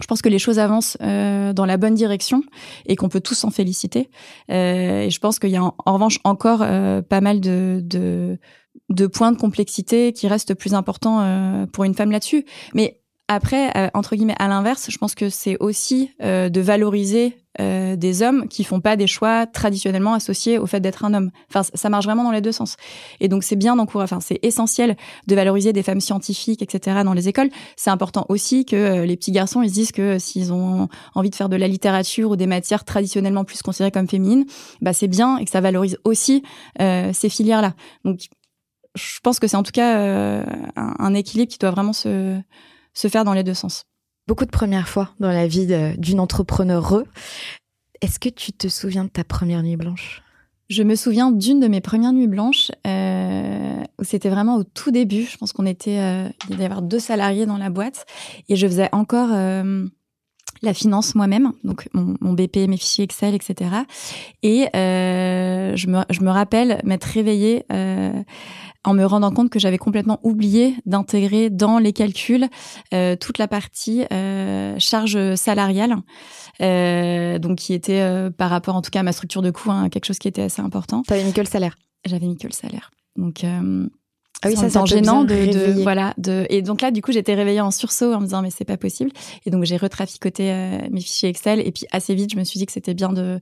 [0.00, 2.42] je pense que les choses avancent euh, dans la bonne direction
[2.86, 4.10] et qu'on peut tous s'en féliciter.
[4.50, 8.38] Euh, et je pense qu'il y a en, revanche encore euh, pas mal de, de,
[8.88, 12.44] de points de complexité qui restent plus importants pour une femme là-dessus.
[12.74, 18.22] Mais après, entre guillemets, à l'inverse, je pense que c'est aussi de valoriser euh, des
[18.22, 21.30] hommes qui font pas des choix traditionnellement associés au fait d'être un homme.
[21.48, 22.76] Enfin, ça marche vraiment dans les deux sens.
[23.20, 24.12] Et donc, c'est bien d'encourager.
[24.14, 24.96] Enfin, c'est essentiel
[25.26, 27.02] de valoriser des femmes scientifiques, etc.
[27.04, 27.50] dans les écoles.
[27.76, 31.34] C'est important aussi que les petits garçons ils se disent que s'ils ont envie de
[31.34, 34.46] faire de la littérature ou des matières traditionnellement plus considérées comme féminines,
[34.80, 36.42] bah c'est bien et que ça valorise aussi
[36.78, 37.74] ces filières-là.
[38.04, 38.20] Donc,
[38.96, 40.42] je pense que c'est en tout cas
[40.76, 42.40] un, un équilibre qui doit vraiment se
[42.94, 43.84] se faire dans les deux sens.
[44.30, 45.66] Beaucoup de premières fois dans la vie
[45.98, 47.02] d'une entrepreneure.
[48.00, 50.22] Est-ce que tu te souviens de ta première nuit blanche?
[50.68, 54.92] Je me souviens d'une de mes premières nuits blanches euh, où c'était vraiment au tout
[54.92, 55.24] début.
[55.24, 58.06] Je pense qu'on était, euh, il y avoir deux salariés dans la boîte
[58.48, 59.84] et je faisais encore euh,
[60.62, 63.70] la finance moi-même, donc mon, mon, BP, mes fichiers Excel, etc.
[64.42, 67.64] Et euh, je me, je me rappelle m'être réveillée
[68.84, 72.48] en me rendant compte que j'avais complètement oublié d'intégrer dans les calculs
[72.94, 75.96] euh, toute la partie euh, charge salariale,
[76.62, 79.70] euh, donc qui était euh, par rapport en tout cas à ma structure de coût,
[79.70, 81.02] hein, quelque chose qui était assez important.
[81.02, 82.90] T'avais mis que le salaire J'avais mis que le salaire.
[83.16, 83.86] Donc euh,
[84.42, 87.34] ah oui, ça, c'est gênant de, de, voilà de et donc là du coup j'étais
[87.34, 89.10] réveillée en sursaut en me disant mais c'est pas possible.
[89.44, 91.60] Et donc j'ai retraficoté euh, mes fichiers Excel.
[91.60, 93.38] Et puis assez vite je me suis dit que c'était bien de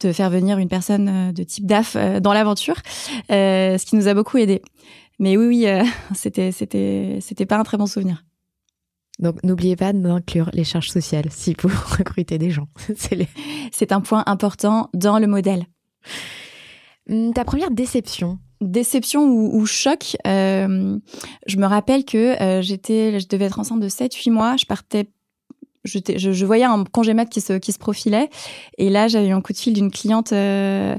[0.00, 2.76] de faire venir une personne euh, de type DAF euh, dans l'aventure
[3.28, 4.60] ce qui nous a beaucoup aidé
[5.20, 5.66] mais oui oui
[6.14, 8.24] c'était c'était c'était pas un très bon souvenir.
[9.20, 12.66] Donc n'oubliez pas d'inclure les charges sociales si vous recrutez des gens.
[12.96, 13.28] C'est les...
[13.70, 15.66] c'est un point important dans le modèle.
[17.08, 18.40] Hum, ta première déception?
[18.68, 20.98] Déception ou, choc, euh,
[21.46, 24.56] je me rappelle que euh, j'étais, je devais être enceinte de 7-8 mois.
[24.56, 25.08] Je partais,
[25.84, 28.30] je, voyais un congé mat qui se, qui se profilait.
[28.78, 30.96] Et là, j'avais eu un coup de fil d'une cliente euh,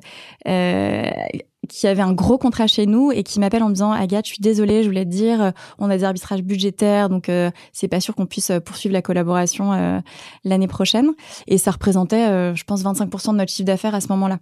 [1.67, 4.33] qui avait un gros contrat chez nous et qui m'appelle en me disant Agathe, je
[4.33, 7.31] suis désolée, je voulais te dire, on a des arbitrages budgétaires, donc
[7.73, 10.01] c'est pas sûr qu'on puisse poursuivre la collaboration
[10.43, 11.13] l'année prochaine.
[11.47, 14.37] Et ça représentait, je pense, 25% de notre chiffre d'affaires à ce moment-là.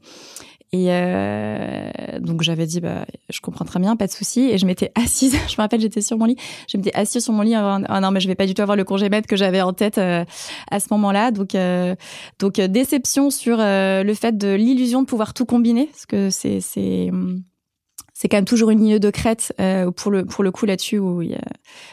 [0.74, 4.50] Et euh, donc j'avais dit bah je comprends très bien, pas de souci.
[4.52, 6.36] Et je m'étais assise, je me rappelle j'étais sur mon lit,
[6.68, 7.54] je m'étais assise sur mon lit.
[7.54, 9.72] Ah non mais je vais pas du tout avoir le congé maître que j'avais en
[9.72, 10.26] tête euh,
[10.72, 11.30] à ce moment-là.
[11.30, 11.96] Donc euh,
[12.40, 17.10] donc déception sur le fait de l'illusion de pouvoir tout combiner, parce que c'est c'est
[17.12, 17.44] hum,
[18.24, 20.98] c'est quand même toujours une ligne de crête euh, pour le pour le coup là-dessus
[20.98, 21.22] où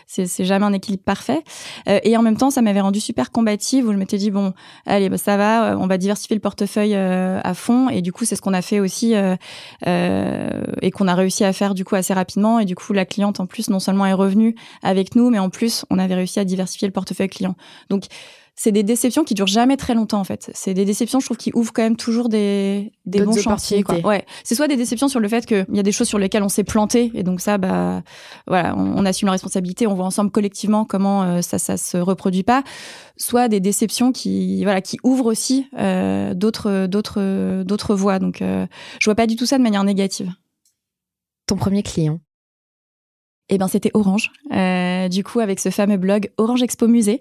[0.07, 1.43] c'est c'est jamais un équilibre parfait.
[1.89, 4.55] Euh, et en même temps ça m'avait rendu super combative où je m'étais dit bon
[4.87, 7.89] allez bah, ça va on va diversifier le portefeuille euh, à fond.
[7.89, 9.35] Et du coup c'est ce qu'on a fait aussi euh,
[9.89, 12.61] euh, et qu'on a réussi à faire du coup assez rapidement.
[12.61, 15.51] Et du coup la cliente en plus non seulement est revenue avec nous mais en
[15.51, 17.57] plus on avait réussi à diversifier le portefeuille client.
[17.89, 18.05] Donc
[18.63, 20.51] c'est des déceptions qui durent jamais très longtemps en fait.
[20.53, 23.83] C'est des déceptions, je trouve, qui ouvrent quand même toujours des, des bons chantiers.
[23.83, 24.01] Quoi.
[24.01, 26.43] Ouais, c'est soit des déceptions sur le fait qu'il y a des choses sur lesquelles
[26.43, 28.03] on s'est planté et donc ça, bah
[28.47, 32.43] voilà, on, assume la responsabilité, on voit ensemble collectivement comment euh, ça ça se reproduit
[32.43, 32.63] pas.
[33.17, 38.19] Soit des déceptions qui voilà qui ouvrent aussi euh, d'autres d'autres d'autres voies.
[38.19, 38.67] Donc euh,
[38.99, 40.31] je vois pas du tout ça de manière négative.
[41.47, 42.21] Ton premier client
[43.51, 44.31] eh ben c'était Orange.
[44.53, 47.21] Euh, du coup, avec ce fameux blog Orange Expo Musée,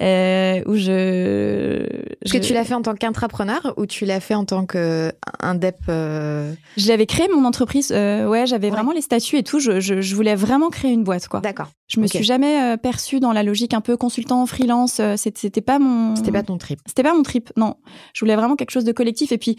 [0.00, 1.86] euh, où je,
[2.24, 2.32] je...
[2.32, 5.78] que tu l'as fait en tant qu'intrapreneur ou tu l'as fait en tant que indep
[5.88, 6.52] euh...
[6.76, 7.92] J'avais créé mon entreprise.
[7.94, 8.74] Euh, ouais, j'avais ouais.
[8.74, 9.60] vraiment les statuts et tout.
[9.60, 11.40] Je, je, je, voulais vraiment créer une boîte, quoi.
[11.40, 11.70] D'accord.
[11.90, 15.00] Je me suis jamais euh, perçue dans la logique un peu consultant, freelance.
[15.00, 16.14] Euh, c'était pas mon.
[16.14, 16.78] C'était pas ton trip.
[16.86, 17.50] C'était pas mon trip.
[17.56, 17.74] Non,
[18.14, 19.32] je voulais vraiment quelque chose de collectif.
[19.32, 19.56] Et puis,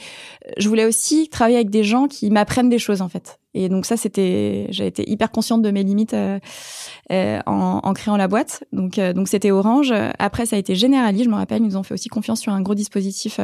[0.58, 3.38] je voulais aussi travailler avec des gens qui m'apprennent des choses en fait.
[3.54, 4.67] Et donc ça, c'était.
[4.70, 6.39] J'ai été hyper consciente de mes limites euh,
[7.10, 8.63] en, en, créant la boîte.
[8.71, 9.94] Donc, donc c'était Orange.
[10.17, 11.25] Après, ça a été Generali.
[11.25, 13.42] Je me rappelle, ils nous ont fait aussi confiance sur un gros dispositif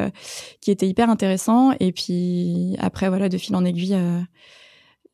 [0.62, 1.74] qui était hyper intéressant.
[1.82, 3.98] Et puis après, voilà, de fil en aiguille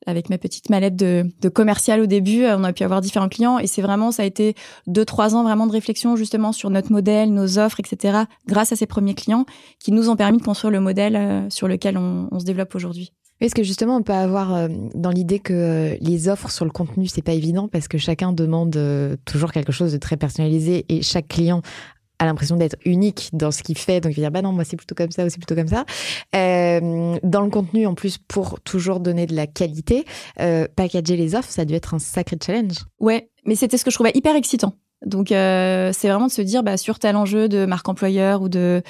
[0.06, 3.60] avec ma petite mallette de, de, commercial au début, on a pu avoir différents clients
[3.60, 4.56] et c'est vraiment, ça a été
[4.88, 8.24] deux, trois ans vraiment de réflexion justement sur notre modèle, nos offres, etc.
[8.48, 9.46] grâce à ces premiers clients
[9.80, 12.74] qui nous ont permis de construire le modèle euh, sur lequel on, on se développe
[12.76, 13.12] aujourd'hui.
[13.42, 16.72] Est-ce que justement on peut avoir euh, dans l'idée que euh, les offres sur le
[16.72, 18.78] contenu c'est pas évident parce que chacun demande
[19.26, 21.62] toujours quelque chose de très personnalisé et chaque client
[22.24, 24.00] a l'impression d'être unique dans ce qu'il fait.
[24.00, 25.68] Donc, il va dire, bah non, moi, c'est plutôt comme ça ou c'est plutôt comme
[25.68, 25.86] ça.
[26.36, 30.06] Euh, dans le contenu, en plus, pour toujours donner de la qualité,
[30.40, 32.80] euh, packager les offres, ça a dû être un sacré challenge.
[33.00, 34.74] Ouais, mais c'était ce que je trouvais hyper excitant.
[35.06, 38.50] Donc euh, c'est vraiment de se dire bah, sur tel enjeu de marque employeur ou
[38.50, 38.82] de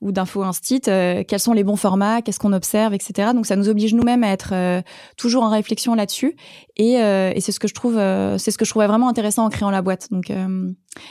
[0.00, 3.30] ou d'info instit, euh, quels sont les bons formats, qu'est-ce qu'on observe, etc.
[3.34, 4.82] Donc ça nous oblige nous-mêmes à être euh,
[5.16, 6.36] toujours en réflexion là-dessus.
[6.76, 7.96] Et, et c'est ce que je trouve
[8.38, 10.08] c'est ce que je trouvais vraiment intéressant en créant la boîte.
[10.10, 10.32] Donc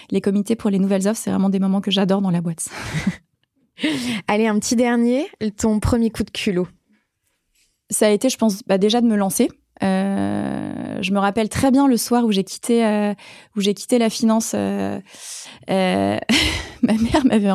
[0.09, 2.69] les comités pour les nouvelles offres, c'est vraiment des moments que j'adore dans la boîte.
[4.27, 6.67] Allez un petit dernier, ton premier coup de culot.
[7.91, 9.49] Ça a été, je pense, bah, déjà de me lancer.
[9.81, 13.13] Euh, je me rappelle très bien le soir où j'ai quitté euh,
[13.55, 14.53] où j'ai quitté la finance.
[14.55, 14.99] Euh,
[15.69, 16.17] euh
[16.81, 17.51] ma mère m'avait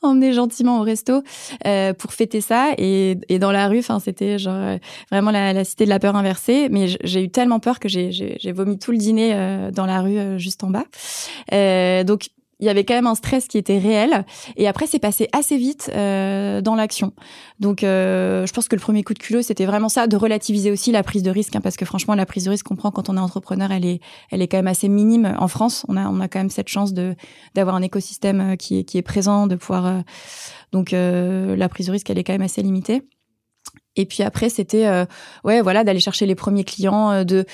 [0.00, 1.22] emmené gentiment au resto
[1.66, 4.78] euh, pour fêter ça et, et dans la rue, enfin c'était genre
[5.10, 6.68] vraiment la, la, cité de la peur inversée.
[6.70, 10.64] Mais j'ai eu tellement peur que j'ai vomi tout le dîner dans la rue juste
[10.64, 10.84] en bas.
[12.04, 12.28] donc
[12.62, 14.24] il y avait quand même un stress qui était réel.
[14.56, 17.12] Et après, c'est passé assez vite euh, dans l'action.
[17.58, 20.70] Donc, euh, je pense que le premier coup de culot, c'était vraiment ça, de relativiser
[20.70, 22.92] aussi la prise de risque, hein, parce que franchement, la prise de risque qu'on prend
[22.92, 24.00] quand on est entrepreneur, elle est,
[24.30, 25.84] elle est quand même assez minime en France.
[25.88, 27.16] On a, on a quand même cette chance de
[27.56, 29.86] d'avoir un écosystème euh, qui est, qui est présent, de pouvoir.
[29.86, 30.00] Euh,
[30.70, 33.02] donc, euh, la prise de risque, elle est quand même assez limitée.
[33.96, 34.88] Et puis après, c'était
[35.44, 37.44] ouais, voilà, d'aller chercher les premiers clients, de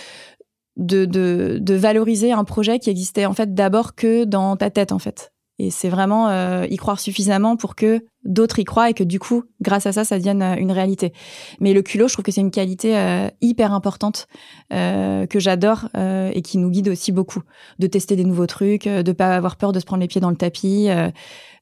[0.79, 4.93] de, de, de, valoriser un projet qui existait en fait d'abord que dans ta tête
[4.93, 5.33] en fait.
[5.61, 9.19] Et c'est vraiment euh, y croire suffisamment pour que d'autres y croient et que du
[9.19, 11.13] coup, grâce à ça, ça devienne euh, une réalité.
[11.59, 14.29] Mais le culot, je trouve que c'est une qualité euh, hyper importante
[14.71, 17.43] que j'adore et qui nous guide aussi beaucoup.
[17.79, 20.31] De tester des nouveaux trucs, de pas avoir peur de se prendre les pieds dans
[20.31, 20.89] le tapis,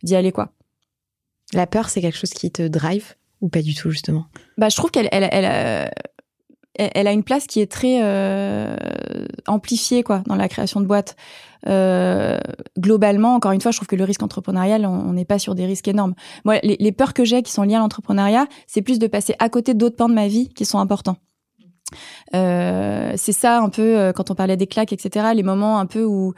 [0.02, 0.50] d'y aller quoi.
[1.52, 4.26] La peur, c'est quelque chose qui te drive ou pas du tout justement?
[4.58, 5.90] Bah, je trouve qu'elle, elle, elle, elle
[6.78, 8.76] a une place qui est très euh,
[9.46, 11.16] amplifiée quoi dans la création de boîtes.
[11.66, 12.38] Euh,
[12.78, 15.66] globalement, encore une fois, je trouve que le risque entrepreneurial, on n'est pas sur des
[15.66, 16.14] risques énormes.
[16.44, 19.48] Moi, les, peurs que j'ai qui sont liées à l'entrepreneuriat, c'est plus de passer à
[19.48, 21.16] côté d'autres pans de ma vie qui sont importants.
[22.34, 25.26] Euh, c'est ça un peu euh, quand on parlait des claques, etc.
[25.34, 26.34] Les moments un peu où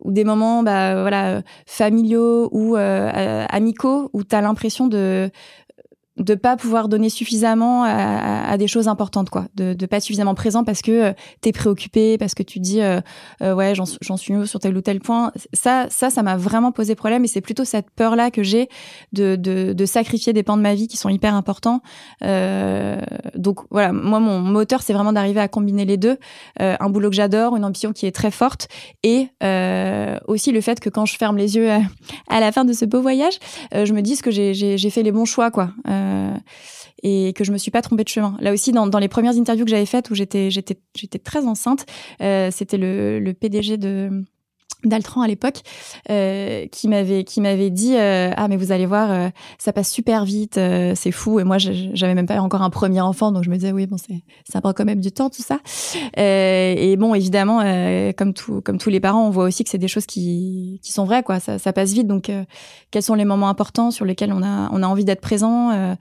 [0.00, 5.30] ou des moments bah voilà familiaux ou euh, amicaux où tu as l'impression de
[6.18, 9.46] de pas pouvoir donner suffisamment à, à, des choses importantes quoi.
[9.54, 11.12] De, de pas être suffisamment présent parce que euh,
[11.42, 13.00] tu es préoccupé parce que tu dis euh,
[13.42, 15.32] euh, ouais j'en suis mieux sur tel ou tel point.
[15.52, 18.68] Ça ça ça m'a vraiment posé problème et c'est plutôt cette peur là que j'ai
[19.12, 21.80] de, de, de sacrifier des pans de ma vie qui sont hyper importants.
[22.22, 26.18] Donc voilà moi mon moteur c'est vraiment d'arriver à combiner les deux.
[26.58, 28.68] Un boulot que j'adore une ambition qui est très forte
[29.02, 29.28] et
[30.26, 31.70] aussi le fait que quand je ferme les yeux
[32.28, 33.38] à, la fin de ce beau voyage
[33.72, 35.70] je me dise que j'ai fait les bons choix quoi.
[35.88, 36.07] Euh,
[37.02, 38.36] et que je me suis pas trompée de chemin.
[38.40, 40.78] Là aussi, dans, les premières interviews que j'avais faites où j'étais
[41.22, 41.86] très enceinte,
[42.20, 44.24] euh, c'était le PDG de
[44.84, 45.62] d'Altran à l'époque
[46.08, 49.90] euh, qui m'avait qui m'avait dit euh, ah mais vous allez voir euh, ça passe
[49.90, 53.42] super vite euh, c'est fou et moi j'avais même pas encore un premier enfant donc
[53.42, 55.58] je me disais oui bon c'est ça prend quand même du temps tout ça.
[56.16, 57.58] Et bon évidemment
[58.16, 60.92] comme tout comme tous les parents on voit aussi que c'est des choses qui qui
[60.92, 61.40] sont vraies quoi.
[61.40, 62.06] Ça, ça passe vite.
[62.06, 62.30] Donc
[62.90, 65.96] quels sont les moments importants sur lesquels on a on a envie d'être présent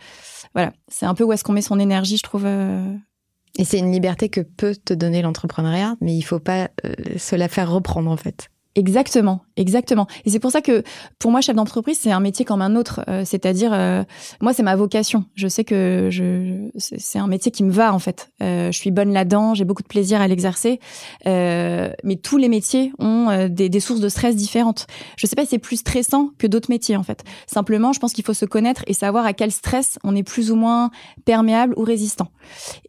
[0.54, 0.72] voilà.
[0.88, 4.30] C'est un peu où est-ce qu'on met son énergie je trouve et c'est une liberté
[4.30, 6.70] que peut te donner l'entrepreneuriat mais il faut pas
[7.18, 10.08] se la faire reprendre en fait Exactement, exactement.
[10.26, 10.84] Et c'est pour ça que
[11.20, 13.02] pour moi, chef d'entreprise, c'est un métier comme un autre.
[13.10, 14.04] Euh, c'est-à-dire, euh,
[14.40, 15.26] moi, c'est ma vocation.
[15.36, 18.30] Je sais que je, c'est un métier qui me va en fait.
[18.42, 20.80] Euh, je suis bonne là-dedans, j'ai beaucoup de plaisir à l'exercer.
[21.26, 24.88] mais tous les métiers ont des, des, sources de stress différentes.
[25.18, 27.24] Je sais pas si c'est plus stressant que d'autres métiers en fait.
[27.48, 30.52] Simplement, je pense qu'il faut se connaître et savoir à quel stress on est plus
[30.52, 30.92] ou moins
[31.26, 32.28] perméable ou résistant.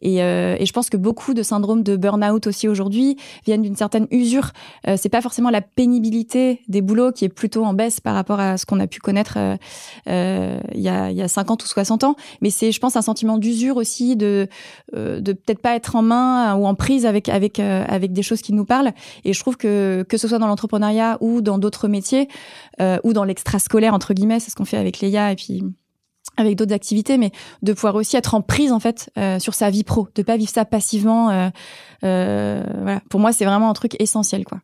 [0.01, 4.07] Et, et je pense que beaucoup de syndromes de burn-out aussi aujourd'hui viennent d'une certaine
[4.11, 4.51] usure.
[4.95, 8.57] c'est pas forcément la pénibilité des boulots qui est plutôt en baisse par rapport à
[8.57, 9.37] ce qu'on a pu connaître
[10.07, 12.15] il y, a, y a 50 ou 60 ans.
[12.41, 14.47] Mais c'est, je pense, un sentiment d'usure aussi, de,
[14.93, 18.53] de peut-être pas être en main ou en prise avec, avec, avec des choses qui
[18.53, 18.91] nous parlent.
[19.25, 22.27] Et je trouve que, que ce soit dans l'entrepreneuriat ou dans d'autres métiers,
[23.03, 25.63] ou dans l'extrascolaire, entre guillemets, c'est ce qu'on fait avec Léa et puis
[26.37, 27.31] avec d'autres activités, mais
[27.61, 30.37] de pouvoir aussi être en prise en fait euh, sur sa vie pro, de pas
[30.37, 31.29] vivre ça passivement.
[31.29, 31.49] Euh,
[32.03, 34.59] euh, voilà, pour moi c'est vraiment un truc essentiel quoi.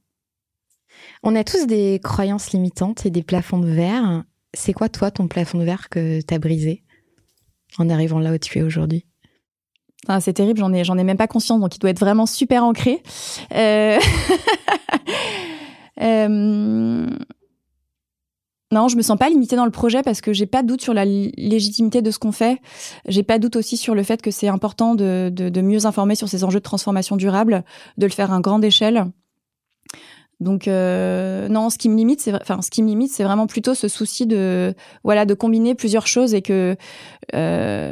[1.28, 4.24] On a tous des croyances limitantes et des plafonds de verre.
[4.54, 6.84] C'est quoi toi ton plafond de verre que tu as brisé
[7.80, 9.08] en arrivant là où tu es aujourd'hui?
[10.20, 12.64] C'est terrible, j'en ai, j'en ai même pas conscience, donc il doit être vraiment super
[12.64, 13.02] ancré.
[16.02, 17.08] Euh...
[18.74, 20.82] Non, je me sens pas limitée dans le projet parce que j'ai pas de doute
[20.82, 22.60] sur la légitimité de ce qu'on fait.
[23.08, 26.16] J'ai pas de doute aussi sur le fait que c'est important de, de, mieux informer
[26.16, 27.64] sur ces enjeux de transformation durable,
[27.98, 29.06] de le faire à grande échelle.
[30.40, 33.48] Donc euh, non, ce qui me limite, c'est enfin ce qui me limite, c'est vraiment
[33.48, 34.74] plutôt ce souci de
[35.04, 36.76] voilà de combiner plusieurs choses et que
[37.34, 37.92] euh,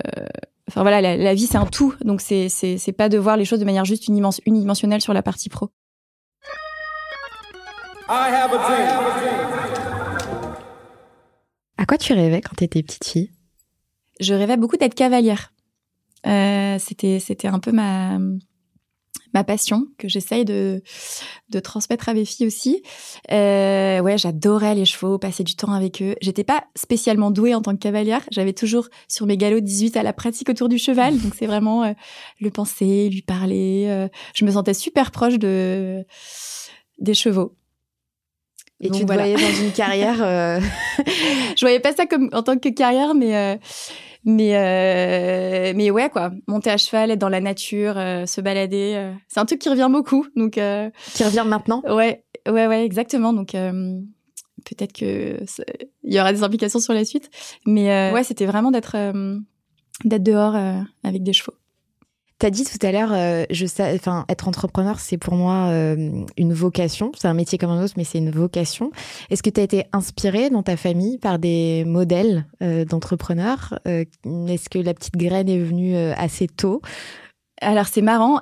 [0.69, 3.45] enfin voilà la, vie c'est un tout, donc c'est c'est c'est pas de voir les
[3.45, 5.69] choses de manière juste unidimensionnelle sur la partie pro.
[8.09, 9.13] I have a dream.
[11.77, 13.31] À quoi tu rêvais quand tu étais petite fille?
[14.19, 15.53] Je rêvais beaucoup d'être cavalière.
[16.27, 18.19] Euh, c'était c'était un peu ma
[19.33, 20.81] ma passion que j'essaye de
[21.49, 22.83] de transmettre à mes filles aussi.
[23.31, 26.15] Euh, ouais, j'adorais les chevaux, passer du temps avec eux.
[26.21, 28.21] J'étais pas spécialement douée en tant que cavalière.
[28.31, 31.17] J'avais toujours sur mes galops 18 à la pratique autour du cheval.
[31.19, 31.93] Donc c'est vraiment euh,
[32.39, 34.07] le penser, lui parler.
[34.33, 36.05] je me sentais super proche de
[36.99, 37.55] des chevaux.
[38.83, 40.59] Et tu te voyais dans une carrière euh...
[41.55, 43.55] Je voyais pas ça comme en tant que carrière, mais euh,
[44.25, 49.13] mais euh, mais ouais quoi, monter à cheval, être dans la nature, euh, se balader,
[49.27, 50.25] c'est un truc qui revient beaucoup.
[50.35, 51.81] Donc qui revient maintenant.
[51.87, 53.33] Ouais, ouais, ouais, exactement.
[53.33, 55.39] Donc peut-être que
[56.03, 57.29] il y aura des implications sur la suite,
[57.65, 58.95] mais ouais, c'était vraiment d'être
[60.05, 60.55] d'être dehors
[61.03, 61.53] avec des chevaux.
[62.43, 63.45] Tu as dit tout à l'heure, euh,
[64.27, 67.13] être entrepreneur, c'est pour moi euh, une vocation.
[67.17, 68.91] C'est un métier comme un autre, mais c'est une vocation.
[69.29, 74.67] Est-ce que tu as été inspirée dans ta famille par des modèles euh, d'entrepreneurs Est-ce
[74.67, 76.81] que la petite graine est venue assez tôt?
[77.61, 78.41] Alors c'est marrant,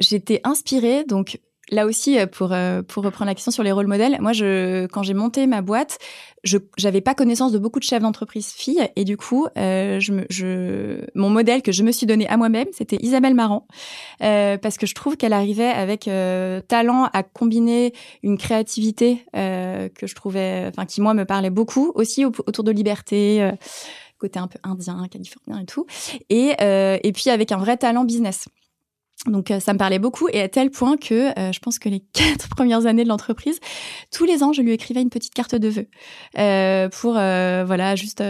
[0.00, 1.38] j'étais inspirée donc
[1.70, 4.86] là aussi, euh, pour, euh, pour reprendre la question sur les rôles modèles, moi, je,
[4.86, 5.98] quand j'ai monté ma boîte,
[6.44, 8.88] je n'avais pas connaissance de beaucoup de chefs d'entreprise filles.
[8.94, 12.68] Et du coup, euh, je, je, mon modèle que je me suis donné à moi-même,
[12.72, 13.66] c'était Isabelle Marant.
[14.22, 17.92] Euh, parce que je trouve qu'elle arrivait avec euh, talent à combiner
[18.22, 22.70] une créativité euh, que je trouvais, enfin, qui moi me parlait beaucoup, aussi autour de
[22.70, 23.50] liberté
[24.18, 25.84] côté un peu indien, californien et tout,
[26.30, 28.46] et, et puis avec un vrai talent business.
[29.24, 31.88] Donc euh, ça me parlait beaucoup et à tel point que euh, je pense que
[31.88, 33.58] les quatre premières années de l'entreprise,
[34.12, 35.88] tous les ans, je lui écrivais une petite carte de vœux
[36.38, 38.22] euh, pour voilà juste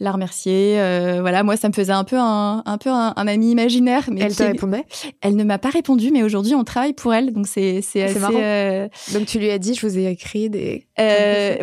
[0.00, 0.76] la remercier.
[1.20, 4.08] voilà, moi ça me faisait un peu un, un peu un, ami imaginaire.
[4.10, 4.84] Mais elle te répondait?
[5.20, 8.18] Elle ne m'a pas répondu, mais aujourd'hui on travaille pour elle, donc c'est c'est assez.
[8.18, 8.88] Marrant.
[9.12, 10.86] Donc tu lui as dit, je vous ai écrit des.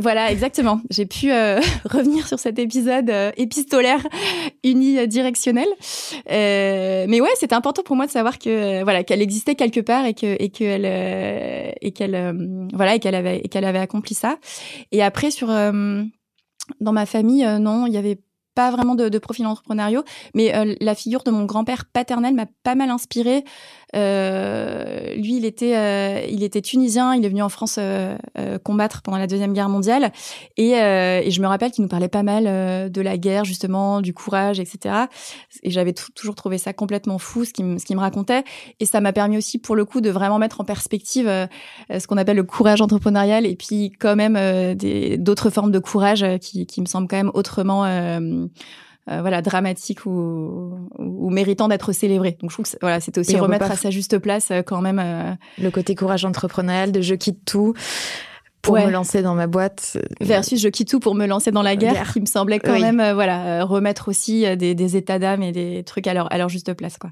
[0.01, 0.81] voilà, exactement.
[0.89, 1.31] J'ai pu
[1.85, 4.05] revenir sur cet épisode épistolaire
[4.63, 5.67] unidirectionnel.
[6.27, 10.05] mais ouais, c'était important pour moi de savoir que euh, voilà qu'elle existait quelque part
[10.05, 14.15] et que et qu'elle euh, et qu'elle euh, voilà et qu'elle avait qu'elle avait accompli
[14.15, 14.37] ça.
[14.91, 18.19] Et après sur dans ma famille, non, il y avait
[18.53, 20.03] pas vraiment de, de profil entrepreneuriaux,
[20.35, 23.43] mais la figure de mon grand-père paternel m'a pas mal inspirée
[23.95, 27.15] euh, lui, il était, euh, il était tunisien.
[27.15, 30.11] Il est venu en France euh, euh combattre pendant la deuxième guerre mondiale,
[30.57, 34.01] et, euh, et je me rappelle qu'il nous parlait pas mal de la guerre, justement,
[34.01, 34.95] du courage, etc.
[35.63, 38.43] Et j'avais toujours trouvé ça complètement fou, ce qu'il me racontait,
[38.79, 41.27] et ça m'a permis aussi, pour le coup, de vraiment mettre en perspective
[41.89, 44.37] ce qu'on appelle le courage entrepreneurial, et puis quand même
[45.17, 47.85] d'autres formes de courage qui, qui me semblent quand même autrement
[49.09, 52.37] euh, voilà dramatique ou, ou, méritant d'être célébré.
[52.41, 54.99] Donc je trouve que voilà, c'était aussi remettre à sa juste place euh, quand même.
[54.99, 57.73] Euh, Le côté courage entrepreneurial de je quitte tout
[58.61, 59.97] pour me lancer dans ma boîte.
[60.21, 63.13] Versus je quitte tout pour me lancer dans la guerre, qui me semblait quand même
[63.13, 66.73] voilà remettre aussi des, des états d'âme et des trucs à leur, à leur juste
[66.73, 67.11] place quoi.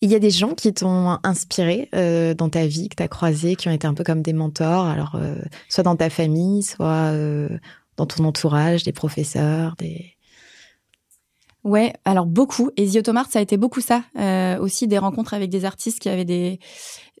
[0.00, 1.88] Il y a des gens qui t'ont inspiré
[2.36, 4.86] dans ta vie, que tu as croisé, qui ont été un peu comme des mentors,
[4.86, 5.16] alors
[5.68, 7.12] soit dans ta famille, soit
[7.96, 10.17] dans ton entourage, des professeurs, des
[11.68, 12.70] Ouais, alors beaucoup.
[12.76, 14.02] Et Ziotomart, ça a été beaucoup ça.
[14.18, 16.58] Euh, aussi des rencontres avec des artistes qui avaient des,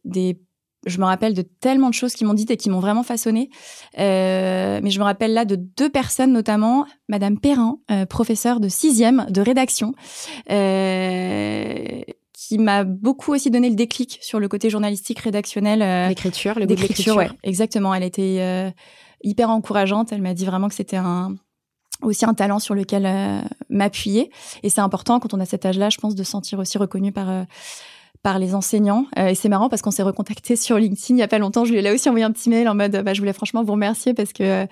[0.04, 0.40] des
[0.86, 3.50] je me rappelle de tellement de choses qui m'ont dites et qui m'ont vraiment façonné.
[3.98, 8.68] Euh, mais je me rappelle là de deux personnes, notamment Madame Perrin, euh, professeure de
[8.68, 9.92] sixième de rédaction,
[10.50, 12.00] euh,
[12.32, 16.08] qui m'a beaucoup aussi donné le déclic sur le côté journalistique, rédactionnel.
[16.08, 17.16] l'écriture, le goût de l'écriture.
[17.16, 17.94] Ouais, exactement.
[17.94, 18.72] Elle était
[19.22, 20.12] hyper encourageante.
[20.12, 21.34] Elle m'a dit vraiment que c'était un
[22.02, 23.08] aussi un talent sur lequel
[23.68, 24.30] m'appuyer.
[24.62, 27.12] Et c'est important quand on a cet âge-là, je pense, de se sentir aussi reconnu
[27.12, 27.28] par
[28.22, 29.06] par les enseignants.
[29.18, 31.64] Euh, et c'est marrant parce qu'on s'est recontacté sur LinkedIn il n'y a pas longtemps.
[31.64, 33.62] Je lui ai là aussi envoyé un petit mail en mode bah, je voulais franchement
[33.62, 34.66] vous remercier parce que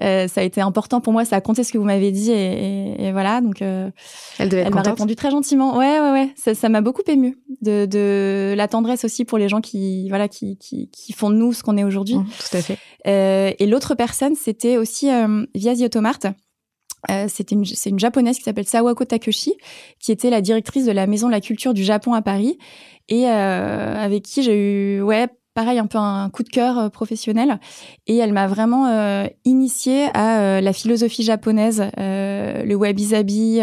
[0.00, 2.30] euh, ça a été important pour moi, ça a compté ce que vous m'avez dit
[2.30, 3.40] et, et, voilà.
[3.40, 3.90] Donc euh,
[4.38, 5.76] elle, elle m'a répondu très gentiment.
[5.76, 6.54] Ouais, ouais, ouais.
[6.54, 10.56] Ça m'a beaucoup ému de, de, la tendresse aussi pour les gens qui voilà qui,
[10.58, 12.16] qui, qui font de nous ce qu'on est aujourd'hui.
[12.16, 13.56] Mmh, tout à fait.
[13.58, 15.08] et l'autre personne, c'était aussi
[15.54, 16.18] Via Ziotomart.
[17.10, 19.54] Euh, c'est une, une japonaise qui s'appelle Sawako Takeshi,
[20.00, 22.58] qui était la directrice de la Maison de la Culture du Japon à Paris,
[23.08, 26.88] et euh, avec qui j'ai eu, ouais, pareil, un peu un coup de cœur euh,
[26.88, 27.60] professionnel.
[28.06, 33.60] Et elle m'a vraiment euh, initiée à la philosophie japonaise, le wabi-sabi,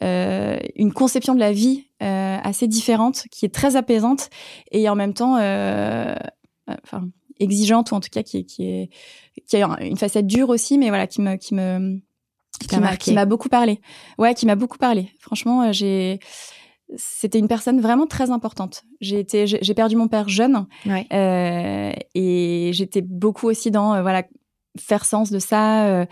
[0.00, 4.30] une conception de la vie assez différente, qui est très apaisante,
[4.70, 7.08] et en même temps, enfin,
[7.40, 8.90] exigeante, ou en tout cas qui, qui, est,
[9.46, 11.36] qui a une facette dure aussi, mais voilà, qui me...
[11.36, 12.00] Qui me
[12.98, 13.80] qui m'a beaucoup parlé.
[14.18, 15.10] Ouais, qui m'a beaucoup parlé.
[15.20, 16.18] Franchement, euh, j'ai
[16.96, 18.84] c'était une personne vraiment très importante.
[19.00, 21.06] J'ai été, j'ai perdu mon père jeune, ouais.
[21.12, 24.24] euh, et j'étais beaucoup aussi dans euh, voilà
[24.78, 25.86] faire sens de ça.
[25.86, 26.06] Euh,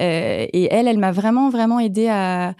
[0.00, 2.54] euh et elle, elle m'a vraiment vraiment aidé à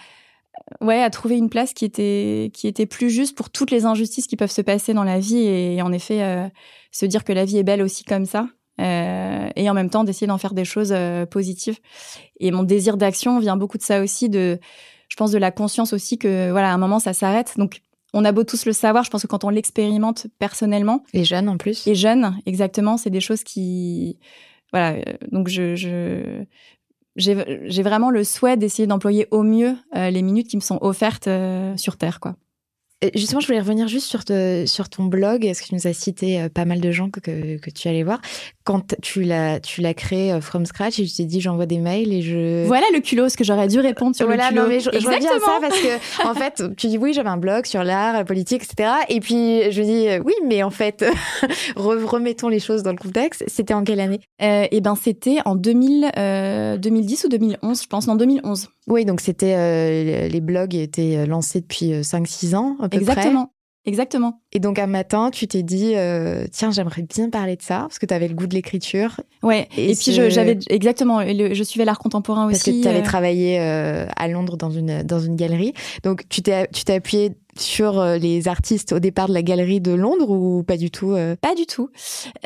[0.80, 4.26] ouais à trouver une place qui était qui était plus juste pour toutes les injustices
[4.26, 6.50] qui peuvent se passer dans la vie et, et en effet
[6.90, 8.48] se dire que la vie est belle aussi comme ça.
[8.82, 11.78] Euh, et en même temps d'essayer d'en faire des choses euh, positives.
[12.40, 14.58] Et mon désir d'action vient beaucoup de ça aussi, de,
[15.08, 17.54] je pense, de la conscience aussi que voilà, à un moment ça s'arrête.
[17.58, 17.80] Donc
[18.12, 21.48] on a beau tous le savoir, je pense que quand on l'expérimente personnellement, les jeunes
[21.48, 24.18] en plus, les jeunes, exactement, c'est des choses qui,
[24.72, 24.96] voilà.
[24.96, 26.44] Euh, donc je, je
[27.14, 31.28] j'ai vraiment le souhait d'essayer d'employer au mieux les minutes qui me sont offertes
[31.76, 32.36] sur Terre, quoi.
[33.14, 34.22] Justement, je voulais revenir juste sur,
[34.66, 37.20] sur ton blog, parce que tu nous as cité euh, pas mal de gens que,
[37.20, 38.20] que, tu allais voir.
[38.64, 41.78] Quand tu l'as, tu l'as créé euh, from scratch et tu t'es dit j'envoie des
[41.78, 42.64] mails et je.
[42.66, 44.62] Voilà le culot, ce que j'aurais dû répondre sur voilà, le culot.
[44.62, 47.28] Non, mais je, je reviens à ça parce que, en fait, tu dis oui, j'avais
[47.28, 48.90] un blog sur l'art, la politique, etc.
[49.08, 51.04] Et puis je dis euh, oui, mais en fait,
[51.76, 53.42] remettons les choses dans le contexte.
[53.48, 54.20] C'était en quelle année?
[54.42, 56.12] Euh, Eh ben, c'était en 2000,
[56.80, 58.68] 2010 ou 2011, je pense, en 2011.
[58.88, 62.98] Oui, donc c'était euh, les blogs étaient euh, lancés depuis 5-6 euh, ans à peu
[62.98, 63.52] Exactement.
[63.84, 64.41] Exactement.
[64.52, 65.94] Et donc un matin, tu t'es dit
[66.50, 69.20] tiens, j'aimerais bien parler de ça parce que tu avais le goût de l'écriture.
[69.42, 69.68] Ouais.
[69.76, 72.52] Et, puis j'avais exactement je suivais l'art contemporain aussi.
[72.52, 75.72] Parce que tu avais travaillé à Londres dans une dans une galerie.
[76.04, 79.80] Donc tu t'es tu t'es appuyé sur euh, les artistes au départ de la galerie
[79.80, 81.36] de Londres ou pas du tout euh?
[81.36, 81.90] Pas du tout.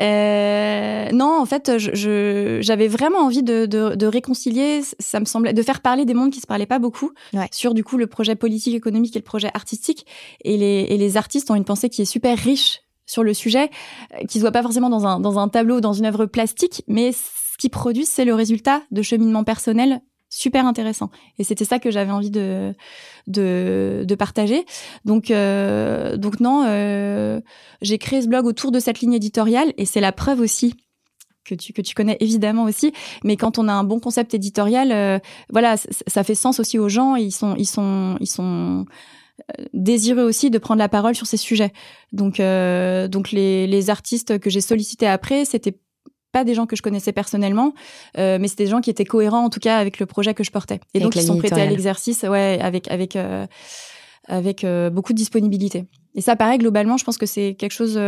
[0.01, 4.81] Euh, non, en fait, je, j'avais vraiment envie de, de, de, réconcilier.
[4.99, 7.47] Ça me semblait de faire parler des mondes qui se parlaient pas beaucoup ouais.
[7.51, 10.05] sur du coup le projet politique, économique et le projet artistique.
[10.43, 13.71] Et les, et les artistes ont une pensée qui est super riche sur le sujet,
[14.13, 16.83] euh, qui se voit pas forcément dans un dans un tableau, dans une œuvre plastique,
[16.87, 21.09] mais ce qu'ils produisent, c'est le résultat de cheminement personnel super intéressant.
[21.39, 22.75] Et c'était ça que j'avais envie de,
[23.27, 24.65] de, de partager.
[25.05, 27.39] Donc, euh, donc non, euh,
[27.81, 30.75] j'ai créé ce blog autour de cette ligne éditoriale et c'est la preuve aussi
[31.45, 32.91] que tu, que tu connais évidemment aussi.
[33.23, 37.15] Mais quand on a un bon concept éditorial, voilà, ça fait sens aussi aux gens.
[37.15, 38.85] ils sont, ils sont, ils sont
[39.73, 41.71] désireux aussi de prendre la parole sur ces sujets.
[42.11, 45.77] Donc, euh, donc les, les artistes que j'ai sollicités après, c'était
[46.31, 47.73] pas des gens que je connaissais personnellement,
[48.17, 50.43] euh, mais c'était des gens qui étaient cohérents en tout cas avec le projet que
[50.43, 50.79] je portais.
[50.93, 53.47] Et donc ils sont prêtés à l'exercice, ouais, avec avec euh,
[54.27, 55.85] avec euh, beaucoup de disponibilité.
[56.15, 57.99] Et ça, pareil, globalement, je pense que c'est quelque chose.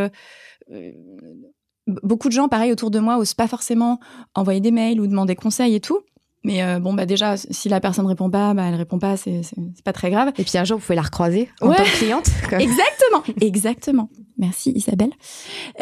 [1.87, 3.99] Beaucoup de gens, pareil, autour de moi, osent pas forcément
[4.35, 5.99] envoyer des mails ou demander conseils et tout.
[6.43, 9.41] Mais euh, bon, bah déjà, si la personne répond pas, bah elle répond pas, c'est
[9.83, 10.31] pas très grave.
[10.37, 12.29] Et puis un jour, vous pouvez la recroiser en tant que cliente.
[12.59, 14.09] Exactement, exactement.
[14.37, 15.11] Merci Isabelle.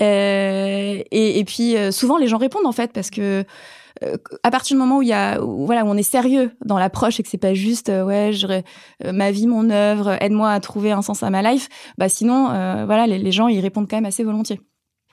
[0.01, 3.45] Euh, et, et, puis euh, souvent, les gens répondent en fait parce que
[4.03, 6.77] euh, à partir du moment où il y a, voilà, où on est sérieux dans
[6.77, 8.61] l'approche et que c'est pas juste, euh, ouais, je,
[9.11, 11.69] ma vie, mon œuvre, aide-moi à trouver un sens à ma life.
[11.97, 12.47] Bah sinon,
[12.85, 14.61] voilà, les, les gens ils répondent quand même assez volontiers.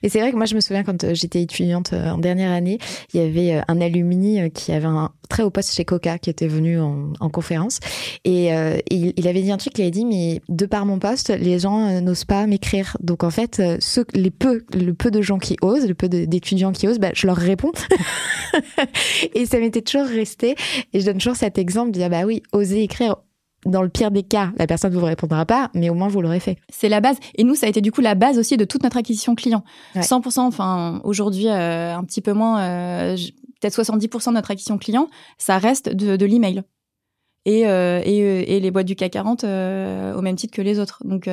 [0.03, 2.51] Et c'est vrai que moi, je me souviens quand euh, j'étais étudiante euh, en dernière
[2.51, 2.77] année,
[3.13, 6.29] il y avait euh, un alumni qui avait un très haut poste chez Coca qui
[6.29, 7.79] était venu en, en conférence.
[8.25, 8.49] Et,
[8.91, 12.01] il, avait dit un truc, il avait dit, mais de par mon poste, les gens
[12.01, 12.97] n'osent pas m'écrire.
[12.99, 13.61] Donc en fait,
[14.13, 17.25] les peu, le peu de gens qui osent, le peu d'étudiants qui osent, bah, je
[17.25, 17.71] leur réponds.
[19.33, 20.55] et ça m'était toujours resté.
[20.93, 23.17] Et je donne toujours cet exemple de dire, bah oui, oser écrire,
[23.65, 26.21] dans le pire des cas, la personne ne vous répondra pas, mais au moins vous
[26.21, 26.57] l'aurez fait.
[26.69, 27.17] C'est la base.
[27.35, 29.63] Et nous, ça a été du coup la base aussi de toute notre acquisition client.
[29.95, 30.01] Ouais.
[30.01, 33.17] 100%, enfin aujourd'hui euh, un petit peu moins, euh,
[33.59, 36.63] peut-être 70% de notre acquisition client, ça reste de, de l'email.
[37.47, 40.79] Et, euh, et, et, les boîtes du CAC 40 euh, au même titre que les
[40.79, 41.03] autres.
[41.05, 41.29] Donc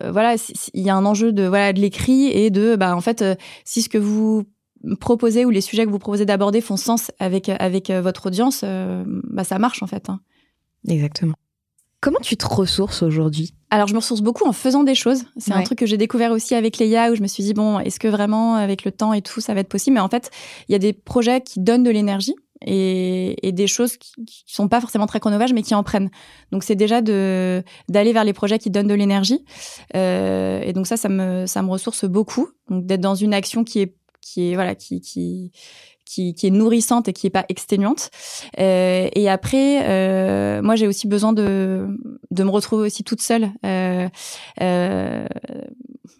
[0.00, 0.36] voilà,
[0.72, 3.24] il y a un enjeu de voilà de l'écrit et de bah en fait
[3.64, 4.44] si ce que vous
[5.00, 9.44] proposez ou les sujets que vous proposez d'aborder font sens avec avec votre audience, bah
[9.44, 10.08] ça marche en fait.
[10.08, 10.20] Hein.
[10.88, 11.34] Exactement.
[12.00, 13.54] Comment tu te ressources aujourd'hui?
[13.68, 15.24] Alors, je me ressource beaucoup en faisant des choses.
[15.36, 17.78] C'est un truc que j'ai découvert aussi avec Léa, où je me suis dit, bon,
[17.78, 19.94] est-ce que vraiment, avec le temps et tout, ça va être possible?
[19.94, 20.30] Mais en fait,
[20.68, 22.34] il y a des projets qui donnent de l'énergie
[22.66, 26.10] et, des choses qui, qui sont pas forcément très chronophages, mais qui en prennent.
[26.52, 29.44] Donc, c'est déjà de d'aller vers les projets qui donnent de l'énergie.
[29.94, 32.48] Euh, et donc, ça, ça me, ça me ressource beaucoup.
[32.70, 33.94] Donc, d'être dans une action qui est
[34.30, 35.52] qui est voilà qui qui
[36.10, 38.10] qui, qui, est nourrissante et qui est pas exténuante.
[38.58, 41.86] Euh, et après, euh, moi, j'ai aussi besoin de,
[42.32, 43.52] de me retrouver aussi toute seule.
[43.64, 44.08] Euh,
[44.60, 45.26] euh,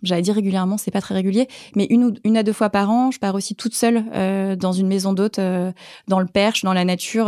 [0.05, 2.89] J'allais dire régulièrement, c'est pas très régulier, mais une ou une à deux fois par
[2.89, 4.05] an, je pars aussi toute seule
[4.57, 5.39] dans une maison d'hôte,
[6.09, 7.27] dans le Perche, dans la nature,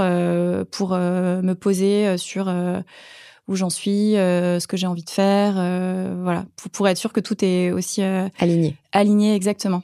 [0.70, 2.51] pour me poser sur
[3.49, 5.55] où j'en suis, ce que j'ai envie de faire,
[6.22, 8.76] voilà, pour, pour, être sûr que tout est aussi aligné.
[8.93, 9.83] Aligné, exactement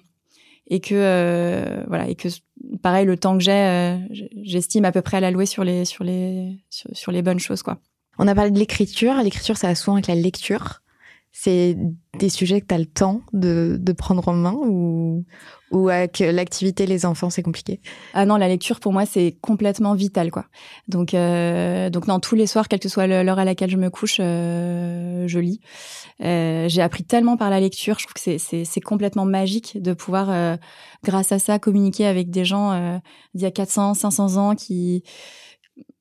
[0.69, 2.29] et que euh, voilà et que
[2.83, 3.97] pareil le temps que j'ai euh,
[4.43, 7.79] j'estime à peu près à l'allouer sur les sur les sur, les bonnes choses quoi.
[8.19, 10.83] On a parlé de l'écriture, l'écriture ça a souvent avec la lecture.
[11.31, 11.77] C'est
[12.19, 15.25] des sujets que tu as le temps de, de prendre en main ou,
[15.71, 17.81] ou avec l'activité les enfants c'est compliqué
[18.15, 20.47] Ah non, la lecture pour moi c'est complètement vital quoi.
[20.89, 23.91] Donc euh, donc non tous les soirs quelle que soit l'heure à laquelle je me
[23.91, 25.61] couche euh, je lis.
[26.23, 29.81] Euh, j'ai appris tellement par la lecture, je trouve que c'est c'est c'est complètement magique
[29.81, 30.57] de pouvoir euh,
[31.05, 32.99] grâce à ça communiquer avec des gens euh,
[33.35, 35.05] d'il y a 400 500 ans qui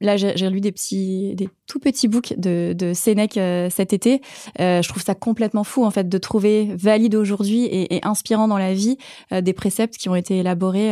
[0.02, 4.22] là, j'ai lu des petits, des tout petits books de, de Sénèque euh, cet été.
[4.60, 8.48] Euh, je trouve ça complètement fou, en fait, de trouver valide aujourd'hui et, et, inspirant
[8.48, 8.98] dans la vie
[9.32, 10.92] euh, des préceptes qui ont été élaborés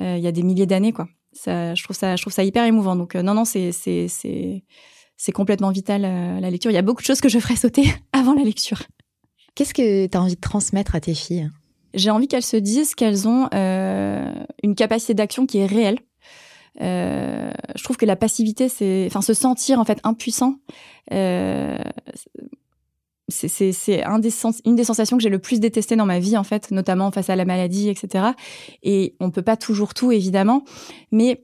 [0.00, 1.08] il y a des milliers d'années, quoi.
[1.32, 2.94] Ça, je trouve ça, je trouve ça hyper émouvant.
[2.94, 4.62] Donc, non, non, c'est, c'est, c'est,
[5.16, 6.70] c'est complètement vital la lecture.
[6.70, 7.82] Il y a beaucoup de choses que je ferais sauter
[8.12, 8.84] avant la lecture.
[9.56, 11.50] Qu'est-ce que tu as envie de transmettre à tes filles?
[11.94, 15.98] J'ai envie qu'elles se disent qu'elles ont une capacité d'action qui est réelle
[16.80, 20.56] euh, je trouve que la passivité, c'est, enfin, se sentir en fait impuissant,
[21.12, 21.78] euh,
[23.28, 24.02] c'est
[24.64, 27.28] une des sensations que j'ai le plus détestées dans ma vie en fait, notamment face
[27.28, 28.28] à la maladie, etc.
[28.82, 30.64] Et on peut pas toujours tout évidemment,
[31.12, 31.42] mais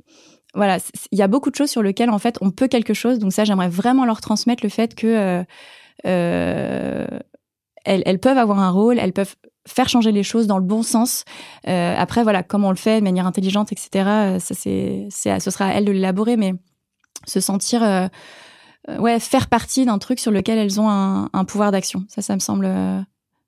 [0.55, 0.79] voilà,
[1.11, 3.19] il y a beaucoup de choses sur lesquelles en fait on peut quelque chose.
[3.19, 5.45] Donc ça, j'aimerais vraiment leur transmettre le fait que
[6.07, 7.07] euh,
[8.19, 9.37] peuvent avoir un rôle, elles peuvent
[9.67, 11.25] faire changer les choses dans le bon sens.
[11.69, 13.89] Euh, après, voilà, comment on le fait de manière intelligente, etc.
[13.95, 16.55] Euh, ça, c'est, ce sera à elles de l'élaborer, mais
[17.27, 18.09] se sentir, euh,
[18.99, 22.05] ouais, faire partie d'un truc sur lequel elles ont un, un pouvoir d'action.
[22.09, 22.71] Ça, ça me semble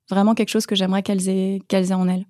[0.09, 2.25] vraiment quelque chose que j'aimerais qu'elles aient, qu'elles aient en elles.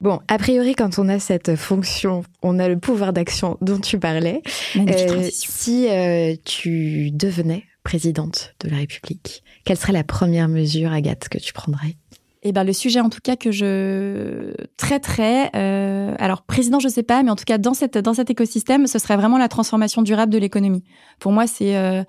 [0.00, 3.98] Bon, a priori, quand on a cette fonction, on a le pouvoir d'action dont tu
[3.98, 4.42] parlais.
[4.76, 11.28] Euh, si euh, tu devenais présidente de la République, quelle serait la première mesure, Agathe,
[11.28, 11.96] que tu prendrais?
[12.44, 17.02] Eh ben, le sujet en tout cas que je traiterais, euh, alors président je sais
[17.02, 20.02] pas, mais en tout cas dans cette dans cet écosystème, ce serait vraiment la transformation
[20.02, 20.84] durable de l'économie.
[21.18, 22.04] Pour moi, c'est euh,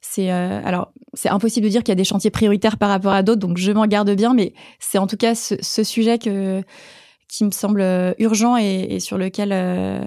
[0.00, 3.12] c'est euh, alors c'est impossible de dire qu'il y a des chantiers prioritaires par rapport
[3.12, 6.18] à d'autres, donc je m'en garde bien, mais c'est en tout cas ce, ce sujet
[6.18, 6.62] que
[7.32, 10.04] qui me semble euh, urgent et, et sur lequel euh,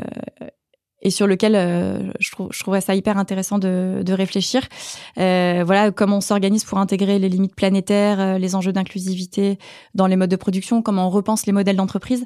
[1.06, 4.64] et sur lequel euh, je, trouve, je trouverais ça hyper intéressant de, de réfléchir.
[5.20, 9.60] Euh, voilà comment on s'organise pour intégrer les limites planétaires, euh, les enjeux d'inclusivité
[9.94, 12.26] dans les modes de production, comment on repense les modèles d'entreprise.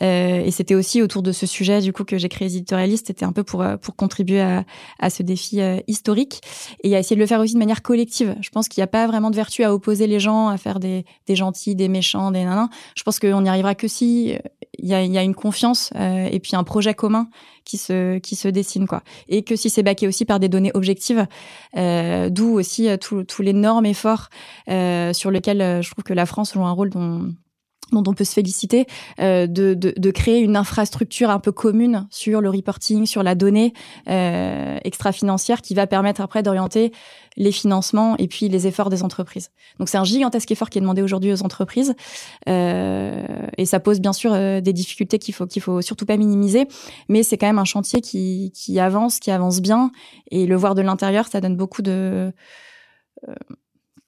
[0.00, 3.08] Euh, et c'était aussi autour de ce sujet du coup que j'ai créé éditorialiste.
[3.08, 4.64] C'était un peu pour pour contribuer à,
[4.98, 6.40] à ce défi historique
[6.82, 8.34] et à essayer de le faire aussi de manière collective.
[8.40, 10.80] Je pense qu'il n'y a pas vraiment de vertu à opposer les gens, à faire
[10.80, 12.70] des, des gentils, des méchants, des nanans.
[12.96, 14.34] Je pense qu'on n'y arrivera que si
[14.78, 17.28] il y a, y a une confiance et puis un projet commun
[17.64, 19.02] qui se qui se dessine quoi.
[19.28, 21.26] Et que si c'est baqué aussi par des données objectives
[21.76, 24.28] euh, d'où aussi euh, tous l'énorme effort
[24.68, 27.32] euh, sur lequel euh, je trouve que la France joue un rôle dont
[27.94, 28.86] dont on peut se féliciter,
[29.20, 33.34] euh, de, de, de, créer une infrastructure un peu commune sur le reporting, sur la
[33.34, 33.72] donnée
[34.08, 36.92] euh, extra-financière qui va permettre après d'orienter
[37.36, 39.50] les financements et puis les efforts des entreprises.
[39.78, 41.94] Donc c'est un gigantesque effort qui est demandé aujourd'hui aux entreprises
[42.48, 43.26] euh,
[43.56, 46.66] et ça pose bien sûr euh, des difficultés qu'il faut qu'il faut surtout pas minimiser,
[47.08, 49.90] mais c'est quand même un chantier qui, qui avance, qui avance bien
[50.30, 52.32] et le voir de l'intérieur, ça donne beaucoup de
[53.28, 53.34] euh,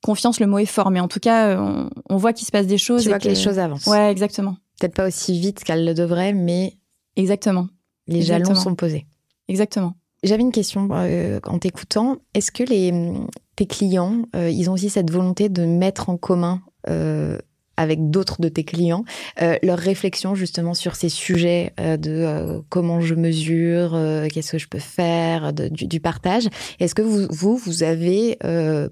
[0.07, 2.67] confiance, le mot est fort, mais en tout cas, on, on voit qu'il se passe
[2.67, 3.03] des choses.
[3.03, 3.87] Tu vois que, les choses avancent.
[3.87, 4.57] Ouais, exactement.
[4.79, 6.75] Peut-être pas aussi vite qu'elles le devraient, mais.
[7.17, 7.69] Exactement.
[8.07, 9.07] Les jalons sont posés.
[9.49, 9.95] Exactement.
[10.23, 12.19] J'avais une question euh, en t'écoutant.
[12.35, 12.93] Est-ce que les,
[13.55, 17.39] tes clients, euh, ils ont aussi cette volonté de mettre en commun euh,
[17.77, 19.05] avec d'autres de tes clients,
[19.43, 23.99] euh, leur réflexion justement sur ces sujets euh, de euh, comment je mesure,
[24.33, 26.49] qu'est-ce que je peux faire, du, partage.
[26.81, 28.39] Est-ce que vous, vous, avez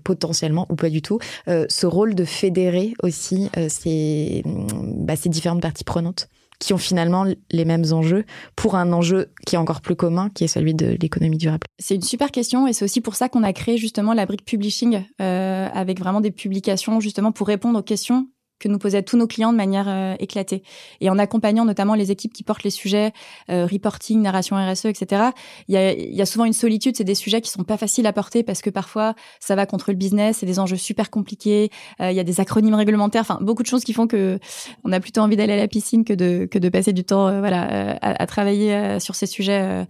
[0.05, 5.85] potentiellement ou pas du tout ce rôle de fédérer aussi ces, bah, ces différentes parties
[5.85, 6.29] prenantes
[6.59, 8.25] qui ont finalement les mêmes enjeux
[8.57, 11.67] pour un enjeu qui est encore plus commun, qui est celui de l'économie durable?
[11.79, 14.45] C'est une super question et c'est aussi pour ça qu'on a créé justement la brique
[14.45, 18.29] publishing avec vraiment des publications justement pour répondre aux questions
[18.59, 20.63] que nous posaient tous nos clients de manière euh, éclatée.
[21.01, 23.13] Et en accompagnant notamment les équipes qui portent les sujets
[23.51, 25.31] euh, reporting, narration RSE, etc.,
[25.69, 26.97] il y a, souvent une solitude.
[26.97, 29.91] C'est des sujets qui sont pas faciles à porter parce que parfois ça va contre
[29.91, 31.71] le business, c'est des enjeux super compliqués.
[32.01, 34.39] Euh, il y a des acronymes réglementaires, enfin beaucoup de choses qui font que
[34.85, 38.27] on a plutôt envie d'aller à la piscine que de passer du temps, voilà, à,
[38.27, 39.87] travailler sur ces sujets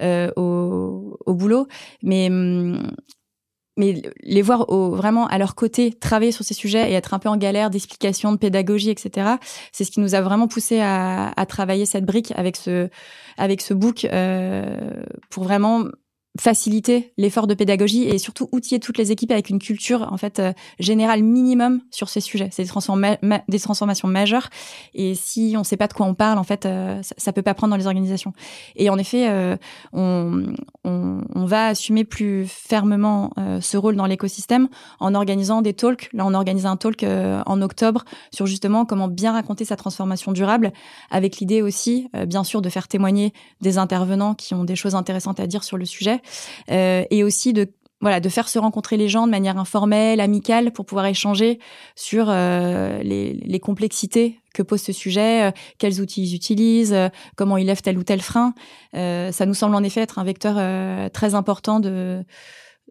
[0.00, 1.66] au, au boulot.
[2.02, 2.90] Mais hum,
[3.76, 7.18] mais les voir au, vraiment à leur côté travailler sur ces sujets et être un
[7.18, 9.36] peu en galère d'explication, de pédagogie, etc.
[9.72, 12.88] C'est ce qui nous a vraiment poussé à, travailler cette brique avec ce
[13.36, 14.76] avec ce book euh,
[15.30, 15.84] pour vraiment
[16.40, 20.38] faciliter l'effort de pédagogie et surtout outiller toutes les équipes avec une culture en fait
[20.38, 22.48] euh, générale minimum sur ces sujets.
[22.52, 24.48] C'est des, des, transformations majeures
[24.94, 27.42] et si on ne sait pas de quoi on parle, en fait, euh, ça, peut
[27.42, 28.32] pas prendre dans les organisations.
[28.76, 29.56] Et en effet, euh,
[29.92, 30.46] on,
[30.84, 33.30] on, on, va assumer plus fermement
[33.60, 34.68] ce rôle dans l'écosystème
[35.00, 36.08] en organisant des talks.
[36.12, 40.72] Là, on organise un talk en octobre sur justement comment bien raconter sa transformation durable,
[41.10, 45.40] avec l'idée aussi, bien sûr, de faire témoigner des intervenants qui ont des choses intéressantes
[45.40, 46.25] à dire sur le sujet euh,
[46.68, 47.68] et aussi de
[48.00, 51.58] voilà, de faire se rencontrer les gens de manière informelle, amicale, pour pouvoir échanger
[51.94, 56.96] sur euh, les, les, complexités que pose ce sujet, euh, quels outils ils utilisent,
[57.36, 58.54] comment ils lèvent tel ou tel frein.
[58.92, 60.56] ça nous semble en effet être un vecteur
[61.10, 62.22] très important de,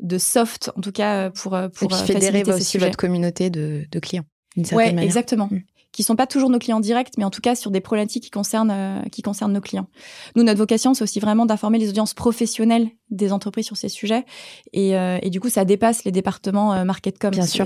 [0.01, 3.99] de soft, en tout cas pour pour Et puis fédérer aussi votre communauté de, de
[3.99, 4.25] clients.
[4.71, 5.49] Ouais, exactement.
[5.51, 5.61] Mm
[5.95, 8.29] qui sont pas toujours nos clients directs, mais en tout cas sur des problématiques qui
[8.29, 9.87] concernent euh, qui concernent nos clients.
[10.35, 14.25] Nous, notre vocation, c'est aussi vraiment d'informer les audiences professionnelles des entreprises sur ces sujets,
[14.73, 17.31] et, euh, et du coup, ça dépasse les départements euh, market com.
[17.31, 17.65] Bien sûr.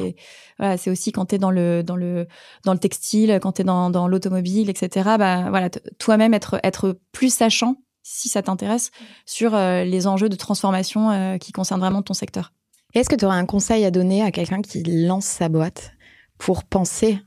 [0.59, 2.27] Voilà, c'est aussi quand tu es dans le dans le
[2.65, 5.09] dans le textile, quand tu es dans dans l'automobile, etc.
[5.17, 8.91] Bah voilà, toi-même être être plus sachant si ça t'intéresse
[9.25, 12.53] sur les enjeux de transformation qui concernent vraiment ton secteur.
[12.95, 15.91] Est-ce que tu aurais un conseil à donner à quelqu'un qui lance sa boîte
[16.39, 17.19] pour penser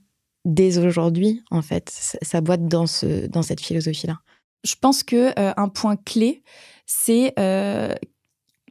[0.44, 1.90] dès aujourd'hui, en fait,
[2.22, 4.18] sa boîte dans, ce, dans cette philosophie-là
[4.64, 6.42] Je pense que euh, un point clé,
[6.86, 7.94] c'est euh,